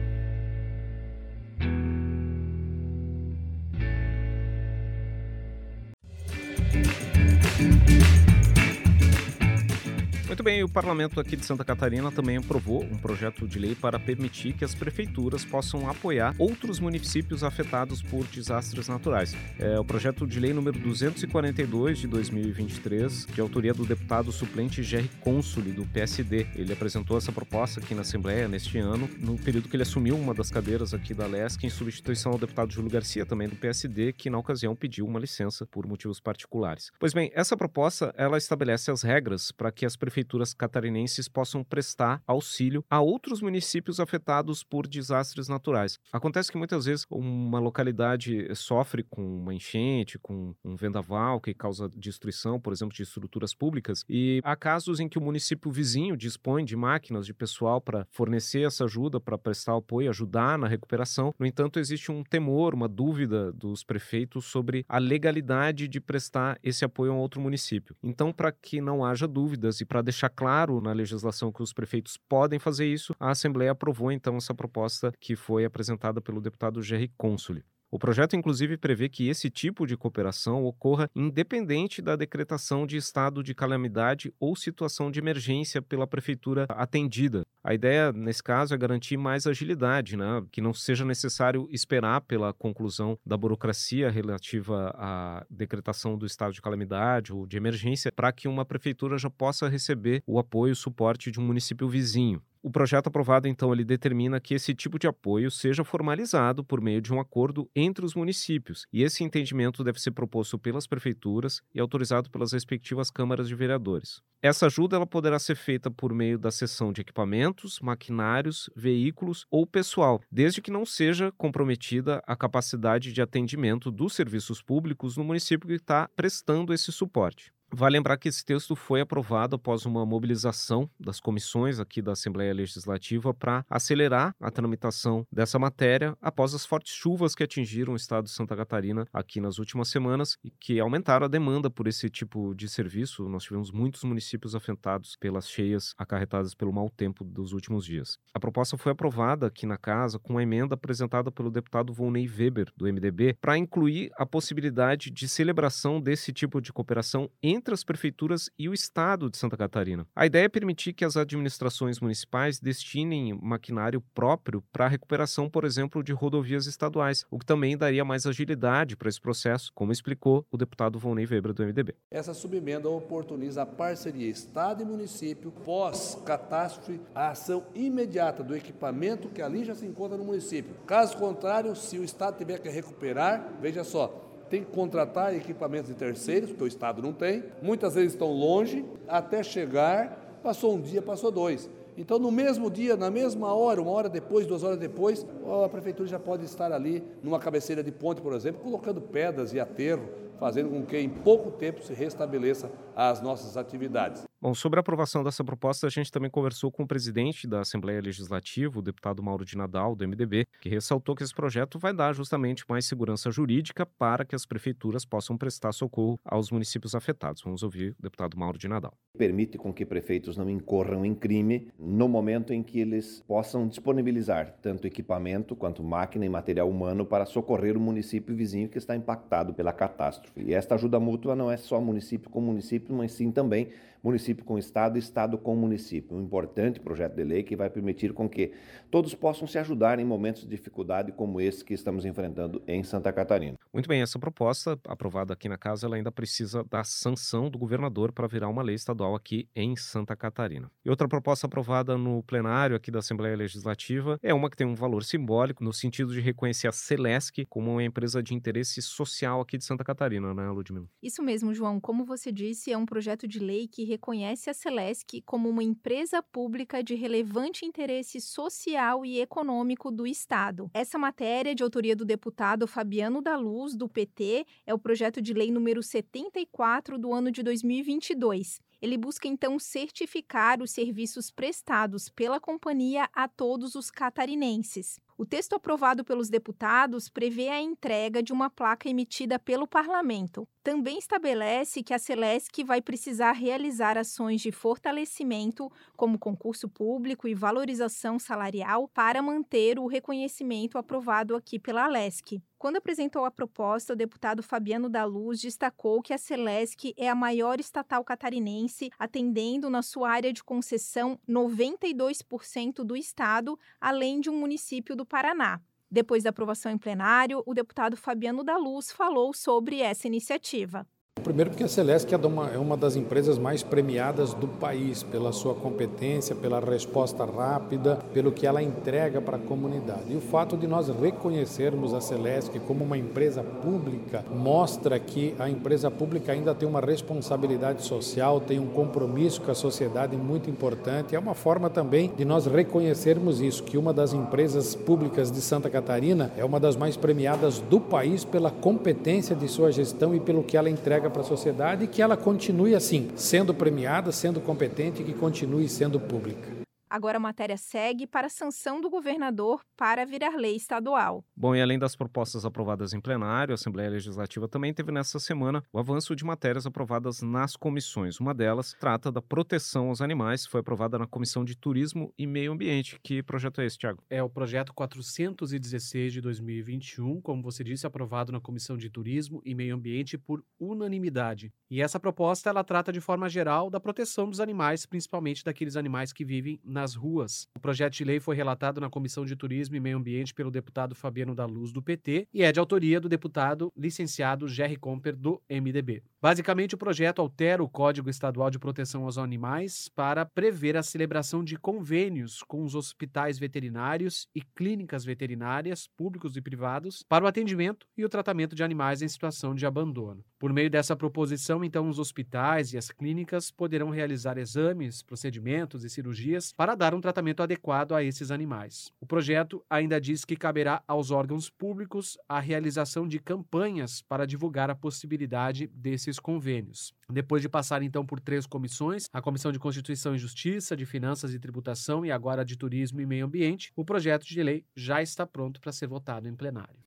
Muito 10.30 10.44
bem, 10.44 10.64
o 10.64 10.70
parlamento 10.70 11.20
aqui 11.20 11.36
de 11.36 11.44
Santa 11.44 11.66
Catarina 11.66 12.12
também 12.12 12.38
aprovou 12.38 12.84
um 12.84 12.96
projeto 12.96 13.48
de 13.48 13.58
lei 13.58 13.74
para 13.74 14.00
permitir 14.00 14.54
que 14.54 14.64
as 14.64 14.76
prefeituras 14.76 15.44
possam 15.44 15.90
apoiar 15.90 16.36
outros 16.38 16.80
municípios 16.80 17.44
afetados 17.44 18.04
por 18.04 18.24
desastres 18.28 18.88
naturais. 18.88 19.36
É 19.58 19.80
o 19.80 19.84
projeto 19.84 20.28
de 20.28 20.40
lei 20.40 20.54
número 20.54 20.78
242 20.78 21.98
de 21.98 22.08
2023, 22.08 23.26
de 23.26 23.42
autoria 23.42 23.74
do 23.74 23.84
deputado 23.84 24.32
suplente 24.32 24.84
Jerry 24.84 25.10
Consuli, 25.20 25.72
do 25.72 25.84
PSD. 25.88 26.46
Ele 26.56 26.74
apresentou 26.74 27.18
essa 27.18 27.32
proposta 27.32 27.80
aqui 27.80 27.96
na 27.96 28.02
Assembleia 28.02 28.48
neste 28.48 28.78
ano, 28.78 29.10
no 29.18 29.36
período 29.36 29.68
que 29.68 29.76
ele 29.76 29.84
assumiu 29.84 30.16
uma 30.16 30.36
das 30.36 30.52
cadeiras 30.52 30.94
aqui 30.94 31.12
da 31.12 31.26
LESC, 31.26 31.66
em 31.66 31.72
substituição 31.72 32.34
ao 32.34 32.38
deputado 32.38 32.72
Júlio 32.72 32.92
Garcia, 32.92 33.26
também 33.26 33.50
do 33.50 33.56
PSD, 33.56 34.14
que 34.14 34.30
na 34.30 34.38
ocasião 34.38 34.76
pediu 34.76 35.08
uma 35.08 35.20
licença 35.20 35.66
por 35.66 35.88
motivos 35.88 36.20
particulares. 36.20 36.92
Pois 37.00 37.14
bem, 37.14 37.32
essa 37.34 37.58
proposta 37.58 38.14
ela 38.16 38.38
estabelece 38.38 38.92
as 38.92 39.02
regras 39.02 39.52
para 39.52 39.72
que 39.72 39.88
as 39.88 39.96
prefeituras 39.96 40.19
prefeituras 40.20 40.54
catarinenses 40.54 41.28
possam 41.28 41.64
prestar 41.64 42.22
auxílio 42.28 42.84
a 42.90 43.00
outros 43.00 43.42
municípios 43.42 44.00
afetados 44.00 44.64
por 44.64 44.88
desastres 44.88 45.48
naturais. 45.48 45.98
Acontece 46.12 46.52
que 46.52 46.58
muitas 46.58 46.86
vezes 46.86 47.06
uma 47.10 47.60
localidade 47.60 48.54
sofre 48.56 49.04
com 49.04 49.22
uma 49.22 49.54
enchente, 49.54 50.20
com 50.20 50.54
um 50.64 50.76
vendaval 50.76 51.40
que 51.40 51.54
causa 51.54 51.90
destruição, 51.96 52.60
por 52.60 52.74
exemplo, 52.74 52.96
de 52.96 53.04
estruturas 53.04 53.54
públicas, 53.54 54.04
e 54.10 54.42
há 54.44 54.56
casos 54.56 55.00
em 55.00 55.08
que 55.08 55.18
o 55.18 55.22
município 55.22 55.72
vizinho 55.72 56.18
dispõe 56.18 56.66
de 56.66 56.76
máquinas, 56.76 57.26
de 57.26 57.34
pessoal 57.34 57.80
para 57.80 58.06
fornecer 58.12 58.66
essa 58.66 58.84
ajuda, 58.84 59.20
para 59.20 59.38
prestar 59.38 59.78
apoio, 59.78 60.10
ajudar 60.10 60.58
na 60.58 60.68
recuperação. 60.68 61.34
No 61.40 61.46
entanto, 61.46 61.80
existe 61.80 62.12
um 62.12 62.24
temor, 62.24 62.74
uma 62.74 62.88
dúvida 62.88 63.52
dos 63.54 63.84
prefeitos 63.84 64.46
sobre 64.46 64.86
a 64.88 64.98
legalidade 64.98 65.88
de 65.88 66.02
prestar 66.02 66.60
esse 66.64 66.84
apoio 66.84 67.12
a 67.12 67.16
um 67.16 67.20
outro 67.20 67.40
município. 67.40 67.96
Então, 68.04 68.34
para 68.34 68.52
que 68.52 68.82
não 68.82 69.06
haja 69.06 69.28
dúvidas 69.28 69.80
e 69.82 69.86
para 69.86 70.02
deixar 70.10 70.30
claro 70.30 70.82
na 70.82 70.92
legislação 70.92 71.52
que 71.52 71.62
os 71.62 71.72
prefeitos 71.72 72.18
podem 72.18 72.60
fazer 72.60 72.86
isso, 72.88 73.16
a 73.20 73.30
Assembleia 73.30 73.72
aprovou 73.72 74.12
então 74.12 74.36
essa 74.36 74.54
proposta 74.54 75.14
que 75.20 75.36
foi 75.36 75.66
apresentada 75.66 76.20
pelo 76.20 76.42
deputado 76.42 76.82
Jerry 76.82 77.12
Consuli. 77.18 77.64
O 77.92 77.98
projeto, 77.98 78.36
inclusive, 78.36 78.78
prevê 78.78 79.10
que 79.10 79.28
esse 79.30 79.50
tipo 79.50 79.88
de 79.88 79.98
cooperação 79.98 80.64
ocorra 80.64 81.10
independente 81.16 82.04
da 82.04 82.16
decretação 82.16 82.86
de 82.86 82.98
estado 82.98 83.42
de 83.42 83.56
calamidade 83.56 84.32
ou 84.40 84.56
situação 84.56 85.10
de 85.10 85.20
emergência 85.20 85.82
pela 85.82 86.06
prefeitura 86.06 86.68
atendida. 86.70 87.44
A 87.64 87.74
ideia, 87.74 88.12
nesse 88.14 88.44
caso, 88.44 88.76
é 88.76 88.78
garantir 88.78 89.18
mais 89.18 89.48
agilidade, 89.48 90.16
né? 90.16 90.44
que 90.52 90.62
não 90.62 90.72
seja 90.72 91.04
necessário 91.04 91.68
esperar 91.72 92.22
pela 92.22 92.54
conclusão 92.54 93.18
da 93.26 93.36
burocracia 93.36 94.10
relativa 94.12 94.94
à 94.96 95.44
decretação 95.50 96.16
do 96.16 96.28
estado 96.28 96.54
de 96.54 96.62
calamidade 96.62 97.34
ou 97.34 97.48
de 97.48 97.58
emergência 97.58 98.12
para 98.12 98.32
que 98.32 98.48
uma 98.48 98.66
prefeitura 98.66 99.18
já 99.18 99.32
possa 99.32 99.68
receber 99.68 100.22
o 100.28 100.38
apoio 100.38 100.74
e 100.74 100.76
suporte 100.76 101.32
de 101.32 101.40
um 101.40 101.44
município 101.44 101.90
vizinho. 101.90 102.40
O 102.62 102.70
projeto 102.70 103.08
aprovado, 103.08 103.48
então, 103.48 103.72
ele 103.72 103.86
determina 103.86 104.40
que 104.40 104.54
esse 104.54 104.76
tipo 104.76 105.00
de 105.00 105.08
apoio 105.08 105.50
seja 105.50 105.86
formalizado 105.86 106.62
por 106.62 106.82
meio 106.82 107.02
de 107.02 107.14
um 107.14 107.20
acordo 107.20 107.70
entre 107.74 108.04
os 108.04 108.14
municípios, 108.14 108.86
e 108.92 109.02
esse 109.02 109.24
entendimento 109.24 109.82
deve 109.82 110.00
ser 110.02 110.12
proposto 110.12 110.60
pelas 110.60 110.86
prefeituras 110.86 111.62
e 111.74 111.80
autorizado 111.80 112.30
pelas 112.30 112.52
respectivas 112.52 113.10
câmaras 113.10 113.48
de 113.48 113.56
vereadores. 113.56 114.22
Essa 114.42 114.66
ajuda 114.66 114.98
ela 114.98 115.08
poderá 115.08 115.40
ser 115.40 115.56
feita 115.56 115.90
por 115.90 116.14
meio 116.14 116.38
da 116.38 116.52
cessão 116.52 116.92
de 116.92 117.00
equipamentos, 117.00 117.80
maquinários, 117.82 118.70
veículos 118.76 119.46
ou 119.50 119.66
pessoal, 119.66 120.22
desde 120.30 120.62
que 120.62 120.72
não 120.72 120.86
seja 120.86 121.32
comprometida 121.38 122.22
a 122.28 122.36
capacidade 122.36 123.14
de 123.14 123.22
atendimento 123.22 123.90
dos 123.90 124.14
serviços 124.14 124.62
públicos 124.62 125.16
no 125.16 125.24
município 125.24 125.68
que 125.68 125.76
está 125.76 126.10
prestando 126.14 126.74
esse 126.74 126.92
suporte. 126.92 127.54
Vale 127.72 127.98
lembrar 127.98 128.18
que 128.18 128.28
esse 128.28 128.44
texto 128.44 128.76
foi 128.76 129.02
aprovado 129.02 129.56
após 129.56 129.86
uma 129.86 130.04
mobilização 130.06 130.90
das 131.00 131.20
comissões 131.20 131.80
aqui 131.80 132.02
da 132.02 132.14
Assembleia 132.14 132.54
Legislativa 132.54 133.32
para 133.32 133.64
acelerar 133.70 134.36
a 134.40 134.50
tramitação 134.50 135.26
dessa 135.32 135.60
matéria 135.60 136.18
após 136.20 136.56
as 136.56 136.66
fortes 136.66 136.94
chuvas 136.94 137.36
que 137.36 137.44
atingiram 137.44 137.94
o 137.94 137.96
estado 137.96 138.26
de 138.26 138.32
Santa 138.32 138.56
Catarina 138.56 139.08
aqui 139.14 139.40
nas 139.40 139.60
últimas 139.60 139.90
semanas 139.90 140.38
e 140.44 140.50
que 140.50 140.80
aumentaram 140.80 141.26
a 141.26 141.30
demanda 141.30 141.70
por 141.70 141.88
esse 141.88 142.10
tipo 142.10 142.56
de 142.56 142.68
serviço. 142.68 143.30
Nós 143.30 143.44
tivemos 143.44 143.72
muitos 143.72 144.04
municípios 144.04 144.56
afetados 144.56 145.16
pelas 145.20 145.48
cheias 145.48 145.94
acarretadas 145.96 146.56
pelo 146.56 146.74
mau 146.74 146.90
tempo 146.90 147.24
dos 147.24 147.54
últimos 147.54 147.86
dias. 147.86 148.18
A 148.34 148.40
proposta 148.40 148.78
foi 148.78 148.94
aprovada 148.94 149.46
aqui 149.46 149.68
na 149.68 149.78
casa 149.78 150.18
com 150.18 150.34
uma 150.34 150.44
emenda 150.44 150.74
apresentada 150.74 151.32
pelo 151.32 151.52
deputado 151.52 151.94
Volney 151.94 152.28
Weber, 152.28 152.72
do 152.76 152.92
MDB, 152.92 153.38
para 153.40 153.58
incluir 153.58 154.10
a 154.18 154.26
possibilidade 154.26 155.12
de 155.12 155.28
celebração 155.28 156.02
desse 156.02 156.34
tipo 156.34 156.60
de 156.60 156.74
cooperação 156.74 157.30
entre 157.44 157.59
entre 157.60 157.74
as 157.74 157.84
prefeituras 157.84 158.50
e 158.58 158.70
o 158.70 158.74
estado 158.74 159.30
de 159.30 159.38
Santa 159.38 159.58
Catarina. 159.58 160.08
A 160.16 160.26
ideia 160.26 160.46
é 160.46 160.50
permitir 160.50 160.94
que 160.94 161.04
as 161.04 161.18
administrações 161.18 162.00
municipais 162.00 162.60
destinem 162.60 163.38
maquinário 163.42 164.02
próprio 164.14 164.64
para 164.72 164.86
a 164.86 164.88
recuperação, 164.88 165.50
por 165.50 165.66
exemplo, 165.66 166.02
de 166.02 166.14
rodovias 166.14 166.66
estaduais, 166.66 167.26
o 167.30 167.38
que 167.38 167.46
também 167.46 167.78
daria 167.78 168.06
mais 168.06 168.26
agilidade 168.26 168.96
para 168.96 169.10
esse 169.10 169.20
processo, 169.20 169.72
como 169.76 169.92
explicou 169.92 170.46
o 170.50 170.58
deputado 170.58 170.98
Volney 170.98 171.26
Weber 171.26 171.54
do 171.54 171.64
MDB. 171.64 171.96
Essa 172.10 172.34
subemenda 172.34 172.90
oportuniza 172.90 173.64
a 173.64 173.66
parceria 173.66 174.30
Estado 174.30 174.82
e 174.82 174.86
município 174.86 175.52
pós-catástrofe, 175.52 177.02
a 177.14 177.30
ação 177.30 177.66
imediata 177.76 178.42
do 178.42 178.56
equipamento 178.56 179.28
que 179.28 179.42
ali 179.42 179.66
já 179.66 179.76
se 179.76 179.86
encontra 179.86 180.18
no 180.18 180.24
município. 180.24 180.76
Caso 180.88 181.18
contrário, 181.18 181.76
se 181.76 182.00
o 182.00 182.04
Estado 182.04 182.38
tiver 182.38 182.60
que 182.60 182.70
recuperar, 182.70 183.58
veja 183.62 183.84
só, 183.84 184.29
tem 184.50 184.64
que 184.64 184.72
contratar 184.72 185.36
equipamentos 185.36 185.90
de 185.90 185.96
terceiros, 185.96 186.50
porque 186.50 186.64
o 186.64 186.68
Estado 186.68 187.02
não 187.02 187.14
tem. 187.14 187.44
Muitas 187.62 187.96
vezes 187.96 188.14
estão 188.14 188.32
longe, 188.32 188.86
até 189.08 189.44
chegar, 189.44 190.40
passou 190.42 190.76
um 190.76 190.82
dia, 190.82 191.02
passou 191.02 191.32
dois. 191.32 191.70
Então, 191.98 192.18
no 192.18 192.32
mesmo 192.32 192.72
dia, 192.72 192.96
na 192.96 193.12
mesma 193.12 193.54
hora, 193.54 193.82
uma 193.82 193.92
hora 193.92 194.08
depois, 194.08 194.48
duas 194.48 194.64
horas 194.64 194.78
depois, 194.78 195.26
a 195.66 195.68
prefeitura 195.68 196.08
já 196.08 196.18
pode 196.18 196.46
estar 196.46 196.72
ali, 196.72 197.04
numa 197.22 197.40
cabeceira 197.40 197.84
de 197.84 197.92
ponte, 197.92 198.22
por 198.22 198.32
exemplo, 198.32 198.62
colocando 198.62 199.02
pedras 199.02 199.54
e 199.54 199.60
aterro, 199.60 200.08
fazendo 200.40 200.70
com 200.70 200.86
que 200.86 200.98
em 200.98 201.10
pouco 201.10 201.52
tempo 201.52 201.84
se 201.84 201.94
restabeleça 201.94 202.72
as 202.96 203.22
nossas 203.22 203.58
atividades. 203.58 204.29
Bom, 204.42 204.54
sobre 204.54 204.80
a 204.80 204.82
aprovação 204.82 205.22
dessa 205.22 205.44
proposta, 205.44 205.86
a 205.86 205.90
gente 205.90 206.10
também 206.10 206.32
conversou 206.32 206.72
com 206.72 206.84
o 206.84 206.88
presidente 206.88 207.46
da 207.46 207.60
Assembleia 207.60 208.00
Legislativa, 208.00 208.80
o 208.80 208.82
deputado 208.82 209.22
Mauro 209.22 209.44
de 209.44 209.58
Nadal, 209.58 209.98
do 209.98 210.08
MDB, 210.08 210.46
que 210.62 210.70
ressaltou 210.70 211.14
que 211.14 211.22
esse 211.22 211.34
projeto 211.36 211.78
vai 211.78 211.94
dar 211.94 212.14
justamente 212.14 212.64
mais 212.70 212.86
segurança 212.86 213.30
jurídica 213.30 213.86
para 213.86 214.24
que 214.24 214.34
as 214.34 214.46
prefeituras 214.46 215.04
possam 215.04 215.38
prestar 215.38 215.74
socorro 215.74 216.18
aos 216.24 216.52
municípios 216.52 216.96
afetados. 216.96 217.42
Vamos 217.44 217.64
ouvir 217.64 217.98
o 218.00 218.02
deputado 218.02 218.38
Mauro 218.38 218.58
de 218.58 218.70
Nadal. 218.70 218.94
Permite 219.18 219.58
com 219.58 219.74
que 219.74 219.86
prefeitos 219.86 220.38
não 220.38 220.50
incorram 220.50 221.06
em 221.06 221.14
crime 221.14 221.68
no 221.78 222.08
momento 222.08 222.54
em 222.54 222.64
que 222.64 222.80
eles 222.80 223.22
possam 223.28 223.68
disponibilizar 223.68 224.56
tanto 224.62 224.88
equipamento 224.88 225.54
quanto 225.54 225.84
máquina 225.84 226.26
e 226.26 226.30
material 226.30 226.70
humano 226.70 227.06
para 227.06 227.26
socorrer 227.26 227.76
o 227.76 227.80
município 227.82 228.34
vizinho 228.34 228.70
que 228.70 228.78
está 228.78 228.96
impactado 228.96 229.54
pela 229.54 229.74
catástrofe. 229.74 230.44
E 230.44 230.54
esta 230.54 230.76
ajuda 230.76 230.98
mútua 230.98 231.36
não 231.36 231.52
é 231.52 231.58
só 231.58 231.82
município 231.82 232.30
com 232.30 232.40
município, 232.40 232.96
mas 232.96 233.12
sim 233.12 233.34
também 233.34 233.68
município 234.04 234.46
com 234.46 234.58
estado 234.58 234.98
e 234.98 235.00
estado 235.00 235.38
com 235.38 235.56
município. 235.56 236.16
Um 236.16 236.22
importante 236.22 236.80
projeto 236.80 237.16
de 237.16 237.24
lei 237.24 237.44
que 237.44 237.56
vai 237.56 237.70
permitir 237.70 238.14
com 238.14 238.30
que 238.30 238.54
todos 238.90 239.14
possam 239.14 239.48
se 239.48 239.58
ajudar 239.58 240.00
em 240.00 240.06
momentos 240.06 240.44
de 240.44 240.50
dificuldade 240.50 241.12
como 241.12 241.42
esse 241.42 241.64
que 241.64 241.74
estamos 241.74 242.06
enfrentando 242.06 242.62
em 242.68 242.84
Santa 242.84 243.12
Catarina. 243.12 243.58
Muito 243.74 243.88
bem, 243.88 244.02
essa 244.02 244.18
proposta 244.18 244.80
aprovada 244.86 245.34
aqui 245.34 245.48
na 245.50 245.58
casa, 245.58 245.86
ela 245.86 245.96
ainda 245.96 246.12
precisa 246.12 246.64
da 246.64 246.84
sanção 246.84 247.50
do 247.50 247.60
governador 247.60 248.12
para 248.12 248.28
virar 248.28 248.48
uma 248.48 248.64
lei 248.64 248.76
estadual 248.76 249.16
aqui 249.16 249.48
em 249.56 249.76
Santa 249.76 250.16
Catarina. 250.16 250.72
E 250.84 250.90
outra 250.90 251.08
proposta 251.08 251.48
aprovada 251.48 251.98
no 251.98 252.24
plenário 252.24 252.76
aqui 252.76 252.90
da 252.92 253.00
Assembleia 253.00 253.36
Legislativa 253.36 254.18
é 254.24 254.34
uma 254.34 254.50
que 254.50 254.58
tem 254.58 254.68
um 254.68 254.76
valor 254.76 255.04
simbólico 255.04 255.64
no 255.64 255.74
sentido 255.74 256.14
de 256.14 256.22
reconhecer 256.22 256.68
a 256.68 256.72
Celesc 256.72 257.46
como 257.50 257.72
uma 257.72 257.84
empresa 257.84 258.24
de 258.24 258.34
interesse 258.34 258.82
social 258.82 259.42
aqui 259.42 259.58
de 259.58 259.66
Santa 259.66 259.84
Catarina, 259.84 260.34
né, 260.34 260.50
Ludmila? 260.50 260.88
Isso 261.02 261.22
mesmo, 261.22 261.54
João. 261.54 261.80
Como 261.80 262.06
você 262.06 262.32
disse, 262.32 262.72
é 262.72 262.78
um 262.78 262.86
projeto 262.86 263.28
de 263.28 263.40
lei 263.40 263.68
que 263.68 263.84
reconhece 263.90 264.50
a 264.50 264.54
Celesc 264.54 265.22
como 265.26 265.50
uma 265.50 265.64
empresa 265.64 266.22
pública 266.22 266.84
de 266.84 266.94
relevante 266.94 267.66
interesse 267.66 268.22
social 268.22 269.04
e 269.04 269.20
econômico 269.20 269.90
do 269.90 270.06
Estado. 270.06 270.70
Essa 270.74 270.98
matéria, 270.98 271.56
de 271.56 271.64
autoria 271.64 271.96
do 271.96 272.06
deputado 272.06 272.68
Fabiano 272.68 273.22
da 273.22 273.36
Luz, 273.36 273.76
do 273.76 273.90
PT, 273.90 274.46
é 274.66 274.74
o 274.74 274.80
projeto 274.80 275.22
de 275.22 275.34
lei 275.34 275.52
número 275.52 275.82
74 275.82 277.00
do 277.00 277.12
ano 277.12 277.32
de 277.32 277.42
2022. 277.42 278.62
Ele 278.82 278.98
busca 278.98 279.28
então 279.28 279.58
certificar 279.58 280.62
os 280.62 280.72
serviços 280.72 281.32
prestados 281.32 282.10
pela 282.10 282.40
companhia 282.40 283.10
a 283.14 283.28
todos 283.28 283.76
os 283.76 283.90
catarinenses. 283.90 285.00
O 285.20 285.26
texto 285.26 285.52
aprovado 285.52 286.06
pelos 286.06 286.30
deputados 286.30 287.10
prevê 287.10 287.50
a 287.50 287.60
entrega 287.60 288.24
de 288.24 288.32
uma 288.32 288.50
placa 288.50 288.88
emitida 288.88 289.38
pelo 289.38 289.68
parlamento. 289.68 290.48
Também 290.64 290.98
estabelece 290.98 291.84
que 291.84 291.94
a 291.94 292.00
Celesc 292.00 292.64
vai 292.64 292.82
precisar 292.82 293.34
realizar 293.34 293.98
ações 293.98 294.40
de 294.40 294.50
fortalecimento, 294.50 295.70
como 295.98 296.18
concurso 296.18 296.70
público 296.70 297.28
e 297.28 297.36
valorização 297.36 298.18
salarial, 298.18 298.88
para 298.88 299.22
manter 299.22 299.78
o 299.78 299.88
reconhecimento 299.88 300.78
aprovado 300.78 301.36
aqui 301.36 301.60
pela 301.60 301.84
Alesc. 301.84 302.42
Quando 302.60 302.76
apresentou 302.76 303.24
a 303.24 303.32
proposta, 303.32 303.94
o 303.94 303.96
deputado 303.96 304.44
Fabiano 304.44 304.90
da 304.90 305.06
Luz 305.06 305.40
destacou 305.40 306.02
que 306.02 306.14
a 306.14 306.18
Celesc 306.18 306.94
é 306.98 307.08
a 307.10 307.16
maior 307.16 307.58
estatal 307.58 308.04
catarinense, 308.04 308.92
atendendo 309.00 309.70
na 309.70 309.82
sua 309.82 310.10
área 310.10 310.34
de 310.34 310.44
concessão 310.44 311.18
92% 311.28 312.84
do 312.84 312.98
estado, 312.98 313.58
além 313.80 314.20
de 314.20 314.30
um 314.30 314.38
município 314.38 314.94
do 314.94 315.06
Paraná. 315.10 315.60
Depois 315.92 316.24
da 316.24 316.30
aprovação 316.30 316.72
em 316.72 316.78
plenário, 316.78 317.44
o 317.46 317.54
deputado 317.54 317.98
Fabiano 317.98 318.44
da 318.44 318.56
Luz 318.56 318.92
falou 318.92 319.34
sobre 319.34 319.82
essa 319.82 320.08
iniciativa. 320.08 320.88
Primeiro 321.30 321.52
porque 321.52 321.64
a 321.64 321.68
Celesc 321.68 322.12
é 322.12 322.18
uma, 322.18 322.50
é 322.50 322.58
uma 322.58 322.76
das 322.76 322.96
empresas 322.96 323.38
mais 323.38 323.62
premiadas 323.62 324.34
do 324.34 324.48
país 324.48 325.04
pela 325.04 325.32
sua 325.32 325.54
competência, 325.54 326.36
pela 326.36 326.60
resposta 326.60 327.24
rápida, 327.24 328.00
pelo 328.12 328.32
que 328.32 328.48
ela 328.48 328.64
entrega 328.64 329.22
para 329.22 329.38
a 329.38 329.40
comunidade. 329.40 330.12
E 330.12 330.16
o 330.16 330.22
fato 330.22 330.58
de 330.58 330.66
nós 330.66 330.88
reconhecermos 330.90 331.94
a 331.94 332.02
Celesc 332.02 332.58
como 332.62 332.84
uma 332.84 332.98
empresa 332.98 333.44
pública 333.44 334.26
mostra 334.34 334.98
que 334.98 335.36
a 335.38 335.48
empresa 335.48 335.92
pública 335.92 336.32
ainda 336.32 336.56
tem 336.56 336.68
uma 336.68 336.82
responsabilidade 336.82 337.84
social, 337.84 338.40
tem 338.40 338.58
um 338.58 338.68
compromisso 338.68 339.42
com 339.42 339.52
a 339.52 339.56
sociedade 339.56 340.16
muito 340.18 340.50
importante. 340.50 341.16
É 341.16 341.20
uma 341.20 341.36
forma 341.36 341.70
também 341.70 342.12
de 342.18 342.26
nós 342.26 342.48
reconhecermos 342.48 343.40
isso, 343.40 343.62
que 343.62 343.78
uma 343.78 343.94
das 343.94 344.14
empresas 344.14 344.74
públicas 344.74 345.32
de 345.32 345.42
Santa 345.42 345.70
Catarina 345.70 346.32
é 346.36 346.44
uma 346.44 346.60
das 346.60 346.76
mais 346.76 346.98
premiadas 346.98 347.60
do 347.60 347.80
país 347.80 348.24
pela 348.24 348.50
competência 348.50 349.36
de 349.36 349.48
sua 349.48 349.72
gestão 349.72 350.16
e 350.16 350.20
pelo 350.20 350.42
que 350.42 350.58
ela 350.58 350.72
entrega 350.72 350.99
para 351.08 351.22
a 351.22 351.26
sociedade 351.26 351.84
e 351.84 351.88
que 351.88 352.02
ela 352.02 352.18
continue 352.18 352.74
assim, 352.74 353.12
sendo 353.16 353.54
premiada, 353.54 354.12
sendo 354.12 354.42
competente 354.42 355.04
e 355.04 355.06
que 355.06 355.14
continue 355.14 355.70
sendo 355.70 356.00
pública. 356.00 356.59
Agora 356.90 357.18
a 357.18 357.20
matéria 357.20 357.56
segue 357.56 358.08
para 358.08 358.26
a 358.26 358.30
sanção 358.32 358.82
do 358.82 358.90
governador 358.90 359.62
para 359.78 360.06
virar 360.08 360.36
lei 360.36 360.56
estadual. 360.56 361.24
Bom, 361.38 361.56
e 361.56 361.62
além 361.62 361.78
das 361.78 361.96
propostas 361.96 362.46
aprovadas 362.46 362.94
em 362.94 363.00
plenário, 363.00 363.54
a 363.54 363.56
Assembleia 363.56 363.92
Legislativa 363.92 364.48
também 364.48 364.74
teve 364.74 364.92
nesta 364.92 365.20
semana 365.20 365.64
o 365.72 365.78
avanço 365.78 366.16
de 366.16 366.26
matérias 366.26 366.66
aprovadas 366.66 367.22
nas 367.22 367.56
comissões. 367.56 368.20
Uma 368.20 368.34
delas 368.34 368.76
trata 368.80 369.12
da 369.12 369.22
proteção 369.22 369.90
aos 369.90 370.02
animais, 370.02 370.48
foi 370.48 370.62
aprovada 370.62 370.98
na 370.98 371.06
Comissão 371.06 371.46
de 371.46 371.56
Turismo 371.56 372.12
e 372.18 372.26
Meio 372.26 372.54
Ambiente. 372.54 373.00
Que 373.04 373.22
projeto 373.22 373.62
é 373.62 373.68
esse, 373.68 373.78
Tiago? 373.78 374.04
É 374.10 374.24
o 374.24 374.30
projeto 374.30 374.74
416 374.74 376.14
de 376.14 376.22
2021, 376.22 377.22
como 377.22 377.44
você 377.44 377.64
disse, 377.64 377.86
aprovado 377.86 378.32
na 378.32 378.42
Comissão 378.42 378.76
de 378.76 378.90
Turismo 378.90 379.44
e 379.46 379.54
Meio 379.54 379.76
Ambiente 379.76 380.18
por 380.18 380.44
unanimidade. 380.60 381.54
E 381.70 381.84
essa 381.84 382.00
proposta 382.00 382.50
ela 382.50 382.64
trata 382.64 382.92
de 382.92 383.00
forma 383.00 383.30
geral 383.30 383.70
da 383.70 383.80
proteção 383.80 384.28
dos 384.28 384.40
animais, 384.40 384.88
principalmente 384.88 385.44
daqueles 385.44 385.76
animais 385.76 386.12
que 386.12 386.26
vivem 386.26 386.60
na 386.64 386.79
nas 386.80 386.96
ruas. 386.96 387.48
O 387.58 387.60
projeto 387.60 387.94
de 387.94 388.04
lei 388.06 388.20
foi 388.20 388.36
relatado 388.36 388.80
na 388.80 388.90
Comissão 388.90 389.26
de 389.26 389.36
Turismo 389.36 389.76
e 389.76 389.80
Meio 389.80 389.98
Ambiente 389.98 390.34
pelo 390.34 390.50
deputado 390.50 390.96
Fabiano 390.96 391.36
da 391.36 391.46
Luz, 391.46 391.72
do 391.74 391.82
PT, 391.82 392.28
e 392.34 392.42
é 392.42 392.52
de 392.52 392.60
autoria 392.60 393.02
do 393.02 393.10
deputado 393.10 393.72
licenciado 393.76 394.48
Jerry 394.48 394.78
Comper, 394.78 395.16
do 395.16 395.42
MDB. 395.50 396.02
Basicamente, 396.22 396.76
o 396.76 396.78
projeto 396.78 397.22
altera 397.22 397.64
o 397.64 397.70
Código 397.70 398.10
Estadual 398.10 398.50
de 398.50 398.60
Proteção 398.60 399.04
aos 399.04 399.18
Animais 399.18 399.90
para 399.90 400.26
prever 400.26 400.78
a 400.78 400.84
celebração 400.84 401.44
de 401.44 401.58
convênios 401.58 402.44
com 402.44 402.64
os 402.64 402.76
hospitais 402.76 403.38
veterinários 403.38 404.28
e 404.34 404.42
clínicas 404.42 405.04
veterinárias, 405.04 405.88
públicos 405.98 406.36
e 406.38 406.42
privados, 406.42 407.04
para 407.08 407.26
o 407.26 407.28
atendimento 407.28 407.86
e 407.98 408.06
o 408.06 408.10
tratamento 408.10 408.56
de 408.56 408.64
animais 408.64 409.02
em 409.02 409.08
situação 409.08 409.54
de 409.54 409.66
abandono. 409.66 410.24
Por 410.40 410.54
meio 410.54 410.70
dessa 410.70 410.96
proposição, 410.96 411.66
então, 411.66 411.90
os 411.90 412.00
hospitais 412.00 412.72
e 412.72 412.78
as 412.78 412.90
clínicas 412.90 413.52
poderão 413.52 413.90
realizar 413.90 414.38
exames, 414.38 415.04
procedimentos 415.04 415.84
e 415.84 415.90
cirurgias 415.90 416.54
para 416.54 416.76
dar 416.76 416.96
um 416.96 417.02
tratamento 417.02 417.44
adequado 417.44 417.92
a 417.92 418.02
esses 418.02 418.32
animais. 418.32 418.90
O 419.02 419.06
projeto 419.06 419.62
ainda 419.70 420.00
diz 420.00 420.24
que 420.24 420.38
caberá 420.38 420.82
aos 420.88 421.12
órgãos 421.12 421.50
públicos 421.50 422.18
a 422.28 422.40
realização 422.40 423.06
de 423.06 423.20
campanhas 423.20 424.02
para 424.02 424.26
divulgar 424.26 424.70
a 424.70 424.76
possibilidade 424.76 425.68
desses 425.68 426.20
convênios. 426.20 426.94
Depois 427.12 427.42
de 427.42 427.50
passar 427.50 427.84
então 427.84 428.06
por 428.06 428.22
três 428.22 428.46
comissões, 428.46 429.10
a 429.12 429.22
Comissão 429.22 429.52
de 429.52 429.60
Constituição 429.60 430.16
e 430.16 430.18
Justiça, 430.18 430.74
de 430.74 430.86
Finanças 430.86 431.34
e 431.34 431.40
Tributação 431.40 432.06
e 432.06 432.12
agora 432.12 432.46
de 432.46 432.56
Turismo 432.56 433.02
e 433.02 433.06
Meio 433.06 433.26
Ambiente, 433.26 433.74
o 433.76 433.84
projeto 433.84 434.26
de 434.26 434.42
lei 434.42 434.64
já 434.74 435.02
está 435.02 435.28
pronto 435.28 435.60
para 435.60 435.74
ser 435.74 435.88
votado 435.88 436.30
em 436.30 436.36
plenário. 436.36 436.80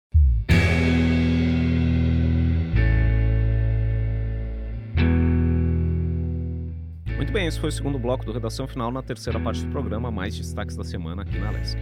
Muito 7.22 7.32
bem, 7.32 7.46
esse 7.46 7.60
foi 7.60 7.68
o 7.68 7.72
segundo 7.72 8.00
bloco 8.00 8.24
do 8.24 8.32
Redação 8.32 8.66
Final 8.66 8.90
na 8.90 9.00
terceira 9.00 9.38
parte 9.38 9.64
do 9.64 9.70
programa, 9.70 10.10
mais 10.10 10.36
destaques 10.36 10.74
da 10.74 10.82
semana 10.82 11.22
aqui 11.22 11.38
na 11.38 11.52
Lesc. 11.52 11.78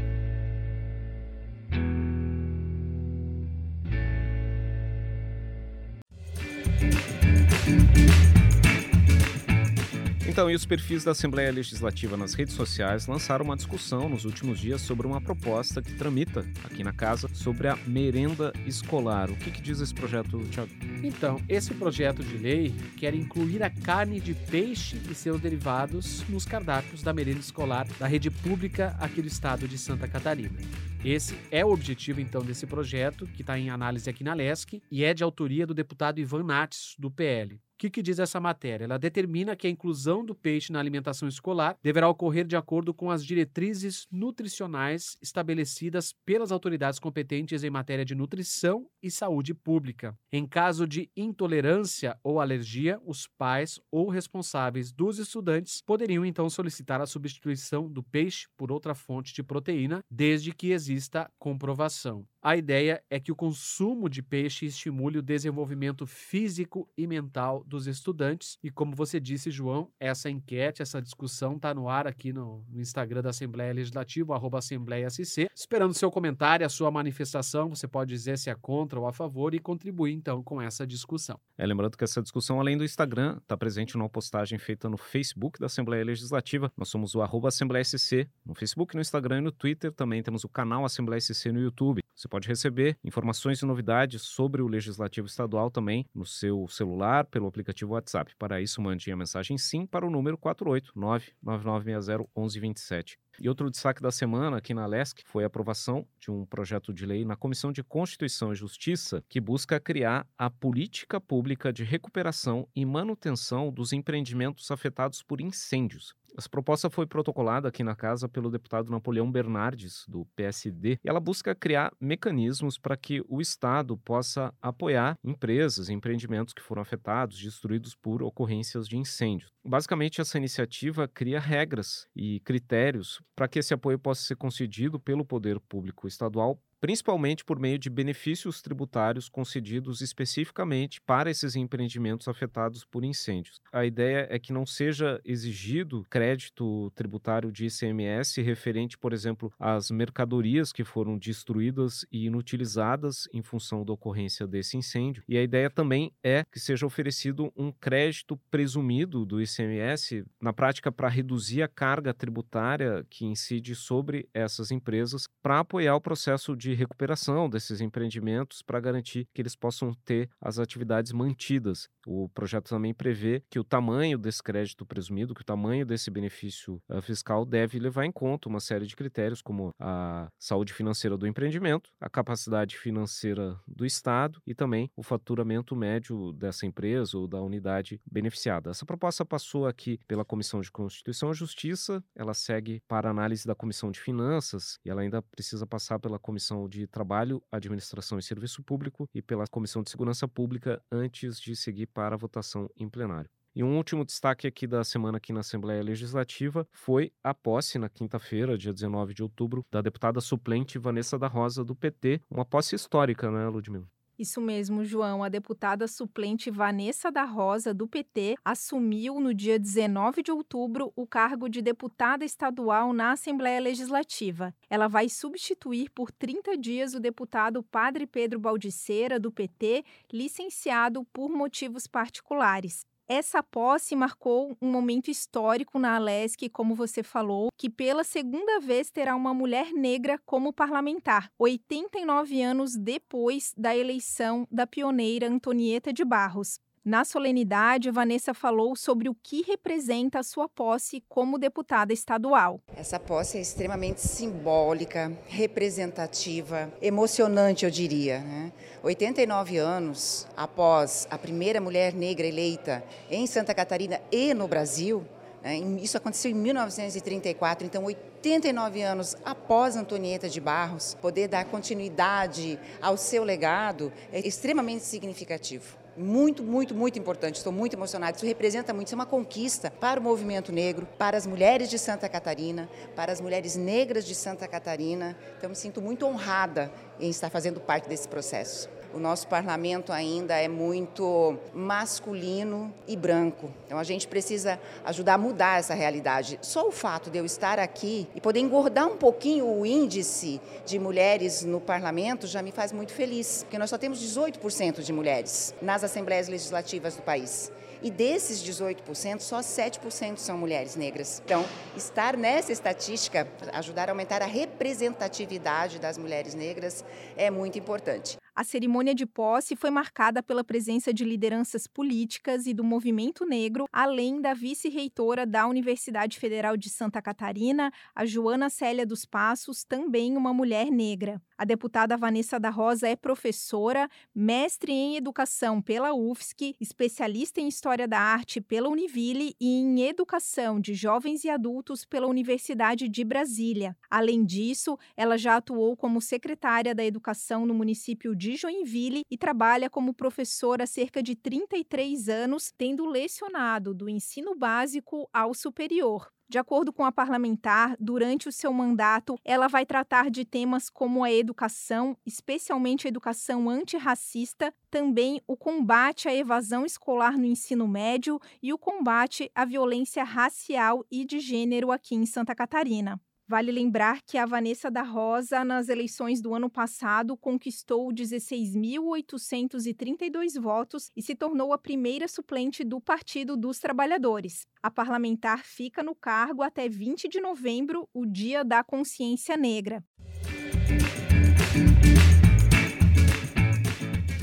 Então, 10.28 10.50
e 10.50 10.54
os 10.54 10.66
perfis 10.66 11.04
da 11.04 11.12
Assembleia 11.12 11.50
Legislativa 11.50 12.18
nas 12.18 12.34
redes 12.34 12.52
sociais 12.52 13.06
lançaram 13.06 13.46
uma 13.46 13.56
discussão 13.56 14.10
nos 14.10 14.26
últimos 14.26 14.60
dias 14.60 14.82
sobre 14.82 15.06
uma 15.06 15.22
proposta 15.22 15.80
que 15.80 15.94
tramita 15.94 16.44
aqui 16.62 16.84
na 16.84 16.92
casa 16.92 17.28
sobre 17.32 17.66
a 17.66 17.78
merenda 17.86 18.52
escolar. 18.66 19.30
O 19.30 19.36
que, 19.36 19.50
que 19.50 19.62
diz 19.62 19.80
esse 19.80 19.94
projeto, 19.94 20.38
Tiago? 20.50 20.70
Então, 21.02 21.40
esse 21.48 21.72
projeto 21.74 22.22
de 22.22 22.36
lei 22.36 22.74
quer 22.98 23.14
incluir 23.14 23.62
a 23.62 23.70
carne 23.70 24.20
de 24.20 24.34
peixe 24.34 25.00
e 25.10 25.14
seus 25.14 25.40
derivados 25.40 26.22
nos 26.28 26.44
cardápios 26.44 27.02
da 27.02 27.12
merenda 27.12 27.40
escolar 27.40 27.86
da 27.98 28.06
rede 28.06 28.30
pública 28.30 28.94
aqui 29.00 29.22
do 29.22 29.28
estado 29.28 29.66
de 29.66 29.78
Santa 29.78 30.06
Catarina. 30.06 30.58
Esse 31.02 31.34
é 31.50 31.64
o 31.64 31.72
objetivo, 31.72 32.20
então, 32.20 32.42
desse 32.42 32.66
projeto, 32.66 33.26
que 33.26 33.40
está 33.40 33.58
em 33.58 33.70
análise 33.70 34.10
aqui 34.10 34.22
na 34.22 34.34
LESC, 34.34 34.82
e 34.90 35.02
é 35.02 35.14
de 35.14 35.24
autoria 35.24 35.66
do 35.66 35.72
deputado 35.72 36.20
Ivan 36.20 36.42
Nates, 36.42 36.94
do 36.98 37.10
PL. 37.10 37.58
Que, 37.80 37.88
que 37.88 38.02
diz 38.02 38.18
essa 38.18 38.38
matéria? 38.38 38.84
Ela 38.84 38.98
determina 38.98 39.56
que 39.56 39.66
a 39.66 39.70
inclusão 39.70 40.22
do 40.22 40.34
peixe 40.34 40.70
na 40.70 40.78
alimentação 40.78 41.26
escolar 41.26 41.78
deverá 41.82 42.06
ocorrer 42.10 42.46
de 42.46 42.54
acordo 42.54 42.92
com 42.92 43.10
as 43.10 43.24
diretrizes 43.24 44.06
nutricionais 44.12 45.16
estabelecidas 45.22 46.14
pelas 46.26 46.52
autoridades 46.52 46.98
competentes 46.98 47.64
em 47.64 47.70
matéria 47.70 48.04
de 48.04 48.14
nutrição 48.14 48.86
e 49.02 49.10
saúde 49.10 49.54
pública. 49.54 50.14
Em 50.30 50.46
caso 50.46 50.86
de 50.86 51.10
intolerância 51.16 52.18
ou 52.22 52.38
alergia, 52.38 53.00
os 53.06 53.26
pais 53.26 53.80
ou 53.90 54.10
responsáveis 54.10 54.92
dos 54.92 55.18
estudantes 55.18 55.80
poderiam 55.80 56.26
então 56.26 56.50
solicitar 56.50 57.00
a 57.00 57.06
substituição 57.06 57.90
do 57.90 58.02
peixe 58.02 58.46
por 58.58 58.70
outra 58.70 58.94
fonte 58.94 59.32
de 59.32 59.42
proteína, 59.42 60.04
desde 60.10 60.52
que 60.52 60.72
exista 60.72 61.30
comprovação. 61.38 62.26
A 62.42 62.56
ideia 62.56 63.02
é 63.10 63.20
que 63.20 63.30
o 63.30 63.36
consumo 63.36 64.08
de 64.08 64.22
peixe 64.22 64.64
estimule 64.64 65.18
o 65.18 65.22
desenvolvimento 65.22 66.06
físico 66.06 66.88
e 66.96 67.06
mental 67.06 67.62
dos 67.66 67.86
estudantes. 67.86 68.56
E 68.62 68.70
como 68.70 68.96
você 68.96 69.20
disse, 69.20 69.50
João, 69.50 69.90
essa 70.00 70.30
enquete, 70.30 70.80
essa 70.80 71.02
discussão 71.02 71.56
está 71.56 71.74
no 71.74 71.86
ar 71.86 72.06
aqui 72.06 72.32
no, 72.32 72.64
no, 72.70 72.80
Instagram 72.80 73.20
da 73.20 73.28
Assembleia 73.28 73.74
Legislativa, 73.74 74.34
arroba 74.34 74.56
Assembleia 74.56 75.10
SC. 75.10 75.50
Esperando 75.54 75.92
seu 75.92 76.10
comentário, 76.10 76.64
a 76.64 76.70
sua 76.70 76.90
manifestação, 76.90 77.68
você 77.68 77.86
pode 77.86 78.08
dizer 78.08 78.38
se 78.38 78.48
é 78.48 78.54
contra 78.54 78.98
ou 78.98 79.06
a 79.06 79.12
favor 79.12 79.54
e 79.54 79.58
contribuir 79.58 80.14
então 80.14 80.42
com 80.42 80.62
essa 80.62 80.86
discussão. 80.86 81.38
É, 81.58 81.66
lembrando 81.66 81.94
que 81.98 82.04
essa 82.04 82.22
discussão, 82.22 82.58
além 82.58 82.78
do 82.78 82.84
Instagram, 82.84 83.36
está 83.36 83.54
presente 83.54 83.98
numa 83.98 84.08
postagem 84.08 84.58
feita 84.58 84.88
no 84.88 84.96
Facebook 84.96 85.60
da 85.60 85.66
Assembleia 85.66 86.02
Legislativa. 86.02 86.72
Nós 86.74 86.88
somos 86.88 87.14
o 87.14 87.20
arroba 87.20 87.48
Assembleia 87.48 87.84
SC 87.84 88.26
no 88.46 88.54
Facebook, 88.54 88.94
no 88.94 89.02
Instagram 89.02 89.38
e 89.38 89.42
no 89.42 89.52
Twitter. 89.52 89.92
Também 89.92 90.22
temos 90.22 90.42
o 90.42 90.48
canal 90.48 90.86
Assembleia 90.86 91.20
SC 91.20 91.52
no 91.52 91.60
YouTube. 91.60 92.00
Você 92.20 92.28
pode 92.30 92.48
receber 92.48 92.96
informações 93.04 93.60
e 93.60 93.66
novidades 93.66 94.22
sobre 94.22 94.62
o 94.62 94.68
Legislativo 94.68 95.26
Estadual 95.26 95.70
também 95.70 96.06
no 96.14 96.24
seu 96.24 96.66
celular 96.68 97.26
pelo 97.26 97.48
aplicativo 97.48 97.92
WhatsApp. 97.92 98.34
Para 98.38 98.58
isso, 98.60 98.80
mande 98.80 99.12
a 99.12 99.16
mensagem 99.16 99.58
sim 99.58 99.84
para 99.84 100.06
o 100.06 100.10
número 100.10 100.38
489-9960-1127. 100.38 103.16
E 103.40 103.48
outro 103.48 103.70
destaque 103.70 104.02
da 104.02 104.10
semana 104.10 104.58
aqui 104.58 104.74
na 104.74 104.86
LESC 104.86 105.22
foi 105.24 105.44
a 105.44 105.46
aprovação 105.46 106.06
de 106.18 106.30
um 106.30 106.44
projeto 106.44 106.92
de 106.92 107.06
lei 107.06 107.24
na 107.24 107.36
Comissão 107.36 107.72
de 107.72 107.82
Constituição 107.82 108.52
e 108.52 108.56
Justiça 108.56 109.24
que 109.28 109.40
busca 109.40 109.80
criar 109.80 110.26
a 110.36 110.50
política 110.50 111.20
pública 111.20 111.72
de 111.72 111.82
recuperação 111.82 112.68
e 112.76 112.84
manutenção 112.84 113.72
dos 113.72 113.92
empreendimentos 113.92 114.70
afetados 114.70 115.22
por 115.22 115.40
incêndios. 115.40 116.14
Essa 116.36 116.48
proposta 116.48 116.90
foi 116.90 117.06
protocolada 117.06 117.68
aqui 117.68 117.82
na 117.82 117.94
casa 117.94 118.28
pelo 118.28 118.50
deputado 118.50 118.90
Napoleão 118.90 119.30
Bernardes, 119.30 120.04
do 120.08 120.26
PSD, 120.36 120.98
e 121.04 121.08
ela 121.08 121.20
busca 121.20 121.54
criar 121.54 121.92
mecanismos 122.00 122.78
para 122.78 122.96
que 122.96 123.22
o 123.28 123.40
Estado 123.40 123.96
possa 123.98 124.52
apoiar 124.60 125.16
empresas 125.24 125.88
e 125.88 125.92
empreendimentos 125.92 126.54
que 126.54 126.62
foram 126.62 126.82
afetados, 126.82 127.38
destruídos 127.38 127.94
por 127.94 128.22
ocorrências 128.22 128.88
de 128.88 128.96
incêndios. 128.96 129.50
Basicamente, 129.64 130.20
essa 130.20 130.38
iniciativa 130.38 131.06
cria 131.06 131.38
regras 131.38 132.06
e 132.16 132.40
critérios 132.40 133.20
para 133.36 133.48
que 133.48 133.58
esse 133.58 133.74
apoio 133.74 133.98
possa 133.98 134.22
ser 134.22 134.36
concedido 134.36 134.98
pelo 134.98 135.24
poder 135.24 135.60
público 135.60 136.06
estadual 136.08 136.60
principalmente 136.80 137.44
por 137.44 137.58
meio 137.58 137.78
de 137.78 137.90
benefícios 137.90 138.62
tributários 138.62 139.28
concedidos 139.28 140.00
especificamente 140.00 141.00
para 141.00 141.30
esses 141.30 141.54
empreendimentos 141.54 142.26
afetados 142.26 142.84
por 142.84 143.04
incêndios. 143.04 143.60
A 143.72 143.84
ideia 143.84 144.26
é 144.30 144.38
que 144.38 144.52
não 144.52 144.64
seja 144.64 145.20
exigido 145.24 146.06
crédito 146.08 146.90
tributário 146.94 147.52
de 147.52 147.66
ICMS 147.66 148.40
referente, 148.40 148.96
por 148.96 149.12
exemplo, 149.12 149.52
às 149.58 149.90
mercadorias 149.90 150.72
que 150.72 150.84
foram 150.84 151.18
destruídas 151.18 152.06
e 152.10 152.26
inutilizadas 152.26 153.28
em 153.32 153.42
função 153.42 153.84
da 153.84 153.92
ocorrência 153.92 154.46
desse 154.46 154.76
incêndio. 154.76 155.22
E 155.28 155.36
a 155.36 155.42
ideia 155.42 155.68
também 155.68 156.12
é 156.24 156.44
que 156.50 156.58
seja 156.58 156.86
oferecido 156.86 157.52
um 157.56 157.70
crédito 157.70 158.36
presumido 158.50 159.26
do 159.26 159.40
ICMS, 159.40 160.24
na 160.40 160.52
prática, 160.52 160.90
para 160.90 161.08
reduzir 161.08 161.62
a 161.62 161.68
carga 161.68 162.14
tributária 162.14 163.04
que 163.10 163.26
incide 163.26 163.74
sobre 163.74 164.28
essas 164.32 164.70
empresas, 164.70 165.24
para 165.42 165.60
apoiar 165.60 165.94
o 165.94 166.00
processo 166.00 166.56
de 166.56 166.69
de 166.70 166.76
recuperação 166.76 167.48
desses 167.50 167.80
empreendimentos 167.80 168.62
para 168.62 168.78
garantir 168.80 169.26
que 169.34 169.42
eles 169.42 169.56
possam 169.56 169.92
ter 170.04 170.30
as 170.40 170.58
atividades 170.58 171.12
mantidas. 171.12 171.88
O 172.12 172.28
projeto 172.28 172.68
também 172.68 172.92
prevê 172.92 173.40
que 173.48 173.58
o 173.58 173.62
tamanho 173.62 174.18
desse 174.18 174.42
crédito 174.42 174.84
presumido, 174.84 175.32
que 175.32 175.42
o 175.42 175.44
tamanho 175.44 175.86
desse 175.86 176.10
benefício 176.10 176.82
uh, 176.88 177.00
fiscal 177.00 177.44
deve 177.44 177.78
levar 177.78 178.04
em 178.04 178.10
conta 178.10 178.48
uma 178.48 178.58
série 178.58 178.84
de 178.84 178.96
critérios, 178.96 179.40
como 179.40 179.72
a 179.78 180.28
saúde 180.36 180.72
financeira 180.72 181.16
do 181.16 181.26
empreendimento, 181.26 181.90
a 182.00 182.10
capacidade 182.10 182.76
financeira 182.76 183.56
do 183.64 183.86
Estado 183.86 184.42
e 184.44 184.54
também 184.54 184.90
o 184.96 185.04
faturamento 185.04 185.76
médio 185.76 186.32
dessa 186.32 186.66
empresa 186.66 187.16
ou 187.16 187.28
da 187.28 187.40
unidade 187.40 188.00
beneficiada. 188.10 188.70
Essa 188.70 188.84
proposta 188.84 189.24
passou 189.24 189.68
aqui 189.68 190.00
pela 190.08 190.24
Comissão 190.24 190.60
de 190.60 190.70
Constituição 190.70 191.30
e 191.30 191.34
Justiça, 191.34 192.02
ela 192.16 192.34
segue 192.34 192.82
para 192.88 193.08
análise 193.08 193.46
da 193.46 193.54
Comissão 193.54 193.90
de 193.92 194.00
Finanças 194.00 194.80
e 194.84 194.90
ela 194.90 195.02
ainda 195.02 195.22
precisa 195.22 195.64
passar 195.64 196.00
pela 196.00 196.18
Comissão 196.18 196.40
Comissão 196.40 196.68
de 196.68 196.86
Trabalho, 196.86 197.42
Administração 197.52 198.18
e 198.18 198.22
Serviço 198.22 198.62
Público 198.62 199.08
e 199.14 199.20
pela 199.20 199.46
Comissão 199.46 199.82
de 199.82 199.90
Segurança 199.90 200.26
Pública 200.26 200.82
antes 200.90 201.38
de 201.38 201.54
seguir 201.54 201.86
para 201.86 201.99
a 202.06 202.16
votação 202.16 202.68
em 202.76 202.88
plenário. 202.88 203.30
E 203.54 203.64
um 203.64 203.76
último 203.76 204.04
destaque 204.04 204.46
aqui 204.46 204.66
da 204.66 204.84
semana 204.84 205.18
aqui 205.18 205.32
na 205.32 205.40
Assembleia 205.40 205.82
Legislativa 205.82 206.66
foi 206.70 207.12
a 207.22 207.34
posse 207.34 207.78
na 207.78 207.88
quinta-feira, 207.88 208.56
dia 208.56 208.72
19 208.72 209.12
de 209.12 209.22
outubro, 209.22 209.64
da 209.70 209.82
deputada 209.82 210.20
suplente 210.20 210.78
Vanessa 210.78 211.18
da 211.18 211.26
Rosa 211.26 211.64
do 211.64 211.74
PT, 211.74 212.20
uma 212.30 212.44
posse 212.44 212.76
histórica, 212.76 213.30
né, 213.30 213.48
Ludmila? 213.48 213.86
Isso 214.20 214.38
mesmo, 214.38 214.84
João. 214.84 215.24
A 215.24 215.30
deputada 215.30 215.88
suplente 215.88 216.50
Vanessa 216.50 217.10
da 217.10 217.24
Rosa, 217.24 217.72
do 217.72 217.88
PT, 217.88 218.36
assumiu 218.44 219.18
no 219.18 219.32
dia 219.32 219.58
19 219.58 220.22
de 220.22 220.30
outubro 220.30 220.92
o 220.94 221.06
cargo 221.06 221.48
de 221.48 221.62
deputada 221.62 222.22
estadual 222.22 222.92
na 222.92 223.12
Assembleia 223.12 223.58
Legislativa. 223.58 224.54
Ela 224.68 224.88
vai 224.88 225.08
substituir 225.08 225.88
por 225.88 226.12
30 226.12 226.54
dias 226.58 226.92
o 226.92 227.00
deputado 227.00 227.62
Padre 227.62 228.06
Pedro 228.06 228.38
Baldiceira, 228.38 229.18
do 229.18 229.32
PT, 229.32 229.86
licenciado 230.12 231.02
por 231.14 231.30
motivos 231.30 231.86
particulares. 231.86 232.84
Essa 233.12 233.42
posse 233.42 233.96
marcou 233.96 234.56
um 234.62 234.70
momento 234.70 235.10
histórico 235.10 235.80
na 235.80 235.96
Alesc, 235.96 236.48
como 236.50 236.76
você 236.76 237.02
falou, 237.02 237.48
que 237.58 237.68
pela 237.68 238.04
segunda 238.04 238.60
vez 238.60 238.88
terá 238.88 239.16
uma 239.16 239.34
mulher 239.34 239.72
negra 239.72 240.16
como 240.24 240.52
parlamentar, 240.52 241.28
89 241.36 242.40
anos 242.40 242.76
depois 242.76 243.52
da 243.56 243.76
eleição 243.76 244.46
da 244.48 244.64
pioneira 244.64 245.26
Antonieta 245.26 245.92
de 245.92 246.04
Barros. 246.04 246.60
Na 246.82 247.04
solenidade, 247.04 247.90
Vanessa 247.90 248.32
falou 248.32 248.74
sobre 248.74 249.06
o 249.06 249.14
que 249.14 249.42
representa 249.42 250.20
a 250.20 250.22
sua 250.22 250.48
posse 250.48 251.04
como 251.10 251.36
deputada 251.36 251.92
estadual. 251.92 252.58
Essa 252.74 252.98
posse 252.98 253.36
é 253.36 253.40
extremamente 253.42 254.00
simbólica, 254.00 255.12
representativa, 255.26 256.72
emocionante, 256.80 257.66
eu 257.66 257.70
diria. 257.70 258.20
Né? 258.20 258.52
89 258.82 259.58
anos 259.58 260.26
após 260.34 261.06
a 261.10 261.18
primeira 261.18 261.60
mulher 261.60 261.92
negra 261.92 262.26
eleita 262.26 262.82
em 263.10 263.26
Santa 263.26 263.54
Catarina 263.54 264.00
e 264.10 264.32
no 264.32 264.48
Brasil, 264.48 265.04
né? 265.42 265.58
isso 265.82 265.98
aconteceu 265.98 266.30
em 266.30 266.34
1934, 266.34 267.66
então 267.66 267.84
89 267.84 268.80
anos 268.80 269.18
após 269.22 269.76
Antonieta 269.76 270.30
de 270.30 270.40
Barros, 270.40 270.96
poder 271.02 271.28
dar 271.28 271.44
continuidade 271.44 272.58
ao 272.80 272.96
seu 272.96 273.22
legado 273.22 273.92
é 274.10 274.26
extremamente 274.26 274.82
significativo 274.82 275.79
muito, 276.00 276.42
muito, 276.42 276.74
muito 276.74 276.98
importante. 276.98 277.36
Estou 277.36 277.52
muito 277.52 277.74
emocionada. 277.74 278.16
Isso 278.16 278.26
representa 278.26 278.72
muito, 278.72 278.88
isso 278.88 278.94
é 278.94 278.98
uma 278.98 279.06
conquista 279.06 279.70
para 279.70 280.00
o 280.00 280.02
movimento 280.02 280.50
negro, 280.50 280.88
para 280.98 281.16
as 281.16 281.26
mulheres 281.26 281.68
de 281.68 281.78
Santa 281.78 282.08
Catarina, 282.08 282.68
para 282.96 283.12
as 283.12 283.20
mulheres 283.20 283.56
negras 283.56 284.04
de 284.04 284.14
Santa 284.14 284.48
Catarina. 284.48 285.16
Então, 285.36 285.50
me 285.50 285.56
sinto 285.56 285.80
muito 285.80 286.06
honrada 286.06 286.72
em 286.98 287.10
estar 287.10 287.30
fazendo 287.30 287.60
parte 287.60 287.88
desse 287.88 288.08
processo. 288.08 288.79
O 288.92 288.98
nosso 288.98 289.28
parlamento 289.28 289.92
ainda 289.92 290.34
é 290.34 290.48
muito 290.48 291.36
masculino 291.54 292.74
e 292.88 292.96
branco. 292.96 293.50
Então 293.66 293.78
a 293.78 293.84
gente 293.84 294.08
precisa 294.08 294.60
ajudar 294.84 295.14
a 295.14 295.18
mudar 295.18 295.60
essa 295.60 295.74
realidade. 295.74 296.38
Só 296.42 296.66
o 296.66 296.72
fato 296.72 297.08
de 297.08 297.18
eu 297.18 297.24
estar 297.24 297.58
aqui 297.58 298.08
e 298.14 298.20
poder 298.20 298.40
engordar 298.40 298.88
um 298.88 298.96
pouquinho 298.96 299.46
o 299.46 299.64
índice 299.64 300.40
de 300.66 300.78
mulheres 300.78 301.44
no 301.44 301.60
parlamento 301.60 302.26
já 302.26 302.42
me 302.42 302.50
faz 302.50 302.72
muito 302.72 302.92
feliz, 302.92 303.44
porque 303.44 303.58
nós 303.58 303.70
só 303.70 303.78
temos 303.78 304.00
18% 304.00 304.82
de 304.82 304.92
mulheres 304.92 305.54
nas 305.62 305.84
assembleias 305.84 306.26
legislativas 306.26 306.96
do 306.96 307.02
país. 307.02 307.52
E 307.82 307.90
desses 307.90 308.42
18%, 308.42 309.20
só 309.20 309.40
7% 309.40 310.18
são 310.18 310.36
mulheres 310.36 310.76
negras. 310.76 311.22
Então, 311.24 311.46
estar 311.74 312.16
nessa 312.16 312.52
estatística, 312.52 313.26
ajudar 313.54 313.88
a 313.88 313.92
aumentar 313.92 314.20
a 314.20 314.26
representatividade 314.26 315.78
das 315.78 315.96
mulheres 315.96 316.34
negras 316.34 316.84
é 317.16 317.30
muito 317.30 317.58
importante. 317.58 318.19
A 318.40 318.42
cerimônia 318.42 318.94
de 318.94 319.04
posse 319.04 319.54
foi 319.54 319.68
marcada 319.68 320.22
pela 320.22 320.42
presença 320.42 320.94
de 320.94 321.04
lideranças 321.04 321.66
políticas 321.66 322.46
e 322.46 322.54
do 322.54 322.64
movimento 322.64 323.26
negro, 323.26 323.66
além 323.70 324.18
da 324.18 324.32
vice-reitora 324.32 325.26
da 325.26 325.46
Universidade 325.46 326.18
Federal 326.18 326.56
de 326.56 326.70
Santa 326.70 327.02
Catarina, 327.02 327.70
a 327.94 328.06
Joana 328.06 328.48
Célia 328.48 328.86
dos 328.86 329.04
Passos, 329.04 329.62
também 329.62 330.16
uma 330.16 330.32
mulher 330.32 330.70
negra. 330.70 331.20
A 331.40 331.44
deputada 331.46 331.96
Vanessa 331.96 332.38
da 332.38 332.50
Rosa 332.50 332.86
é 332.86 332.94
professora, 332.94 333.88
mestre 334.14 334.72
em 334.72 334.96
educação 334.96 335.62
pela 335.62 335.94
UFSC, 335.94 336.54
especialista 336.60 337.40
em 337.40 337.48
história 337.48 337.88
da 337.88 337.98
arte 337.98 338.42
pela 338.42 338.68
Univille 338.68 339.34
e 339.40 339.48
em 339.48 339.84
educação 339.84 340.60
de 340.60 340.74
jovens 340.74 341.24
e 341.24 341.30
adultos 341.30 341.86
pela 341.86 342.06
Universidade 342.06 342.90
de 342.90 343.02
Brasília. 343.02 343.74
Além 343.88 344.22
disso, 344.22 344.76
ela 344.94 345.16
já 345.16 345.36
atuou 345.36 345.74
como 345.78 346.02
secretária 346.02 346.74
da 346.74 346.84
Educação 346.84 347.46
no 347.46 347.54
município 347.54 348.14
de 348.14 348.36
Joinville 348.36 349.00
e 349.10 349.16
trabalha 349.16 349.70
como 349.70 349.94
professora 349.94 350.64
há 350.64 350.66
cerca 350.66 351.02
de 351.02 351.16
33 351.16 352.10
anos, 352.10 352.52
tendo 352.52 352.84
lecionado 352.84 353.72
do 353.72 353.88
ensino 353.88 354.36
básico 354.36 355.08
ao 355.10 355.32
superior. 355.32 356.12
De 356.30 356.38
acordo 356.38 356.72
com 356.72 356.84
a 356.84 356.92
parlamentar, 356.92 357.76
durante 357.80 358.28
o 358.28 358.32
seu 358.32 358.52
mandato, 358.52 359.18
ela 359.24 359.48
vai 359.48 359.66
tratar 359.66 360.08
de 360.08 360.24
temas 360.24 360.70
como 360.70 361.02
a 361.02 361.10
educação, 361.10 361.96
especialmente 362.06 362.86
a 362.86 362.88
educação 362.88 363.50
antirracista, 363.50 364.54
também 364.70 365.20
o 365.26 365.36
combate 365.36 366.06
à 366.06 366.14
evasão 366.14 366.64
escolar 366.64 367.18
no 367.18 367.24
ensino 367.24 367.66
médio 367.66 368.20
e 368.40 368.52
o 368.52 368.58
combate 368.58 369.28
à 369.34 369.44
violência 369.44 370.04
racial 370.04 370.86
e 370.88 371.04
de 371.04 371.18
gênero 371.18 371.72
aqui 371.72 371.96
em 371.96 372.06
Santa 372.06 372.32
Catarina. 372.32 373.00
Vale 373.30 373.52
lembrar 373.52 374.02
que 374.02 374.18
a 374.18 374.26
Vanessa 374.26 374.68
da 374.68 374.82
Rosa, 374.82 375.44
nas 375.44 375.68
eleições 375.68 376.20
do 376.20 376.34
ano 376.34 376.50
passado, 376.50 377.16
conquistou 377.16 377.92
16.832 377.92 380.36
votos 380.36 380.90
e 380.96 381.02
se 381.02 381.14
tornou 381.14 381.52
a 381.52 381.58
primeira 381.58 382.08
suplente 382.08 382.64
do 382.64 382.80
Partido 382.80 383.36
dos 383.36 383.60
Trabalhadores. 383.60 384.48
A 384.60 384.68
parlamentar 384.68 385.44
fica 385.44 385.80
no 385.80 385.94
cargo 385.94 386.42
até 386.42 386.68
20 386.68 387.08
de 387.08 387.20
novembro, 387.20 387.88
o 387.94 388.04
Dia 388.04 388.44
da 388.44 388.64
Consciência 388.64 389.36
Negra. 389.36 389.80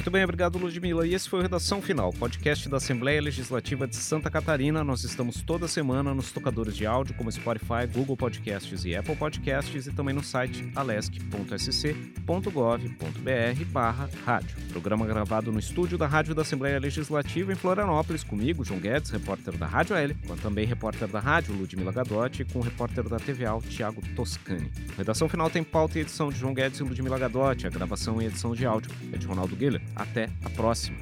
Muito 0.07 0.13
bem, 0.13 0.23
obrigado 0.23 0.57
Ludmila. 0.57 1.05
E 1.05 1.13
esse 1.13 1.27
foi 1.27 1.39
o 1.39 1.41
Redação 1.41 1.81
Final, 1.81 2.13
podcast 2.13 2.69
da 2.69 2.77
Assembleia 2.77 3.21
Legislativa 3.21 3.85
de 3.85 3.97
Santa 3.97 4.31
Catarina. 4.31 4.81
Nós 4.81 5.03
estamos 5.03 5.41
toda 5.41 5.67
semana 5.67 6.13
nos 6.13 6.31
tocadores 6.31 6.77
de 6.77 6.85
áudio 6.85 7.13
como 7.15 7.29
Spotify, 7.29 7.85
Google 7.93 8.15
Podcasts 8.15 8.85
e 8.85 8.95
Apple 8.95 9.17
Podcasts 9.17 9.85
e 9.85 9.91
também 9.91 10.15
no 10.15 10.23
site 10.23 10.71
alesc.sc.gov.br 10.73 13.65
barra 13.69 14.09
rádio. 14.23 14.55
Programa 14.69 15.05
gravado 15.05 15.51
no 15.51 15.59
estúdio 15.59 15.97
da 15.97 16.07
Rádio 16.07 16.33
da 16.33 16.43
Assembleia 16.43 16.79
Legislativa 16.79 17.51
em 17.51 17.55
Florianópolis, 17.55 18.23
comigo, 18.23 18.63
João 18.63 18.79
Guedes, 18.79 19.11
repórter 19.11 19.57
da 19.57 19.65
Rádio 19.65 19.93
L, 19.93 20.15
com 20.25 20.37
também 20.37 20.65
repórter 20.65 21.09
da 21.09 21.19
rádio, 21.19 21.53
Ludmila 21.53 21.91
Gadotti, 21.91 22.45
com 22.45 22.59
o 22.59 22.61
repórter 22.61 23.09
da 23.09 23.17
TVA, 23.17 23.59
Tiago 23.67 24.01
Toscani. 24.15 24.71
Redação 24.97 25.27
Final 25.27 25.49
tem 25.49 25.65
pauta 25.65 25.97
e 25.97 26.01
edição 26.01 26.29
de 26.29 26.39
João 26.39 26.53
Guedes 26.53 26.79
e 26.79 26.83
Ludmila 26.83 27.19
Gadotti, 27.19 27.67
a 27.67 27.69
gravação 27.69 28.21
e 28.21 28.25
edição 28.25 28.55
de 28.55 28.65
áudio 28.65 28.89
é 29.11 29.17
de 29.17 29.27
Ronaldo 29.27 29.53
Guilherme. 29.53 29.96
Até 29.97 30.29
a 30.45 30.49
próxima! 30.51 30.95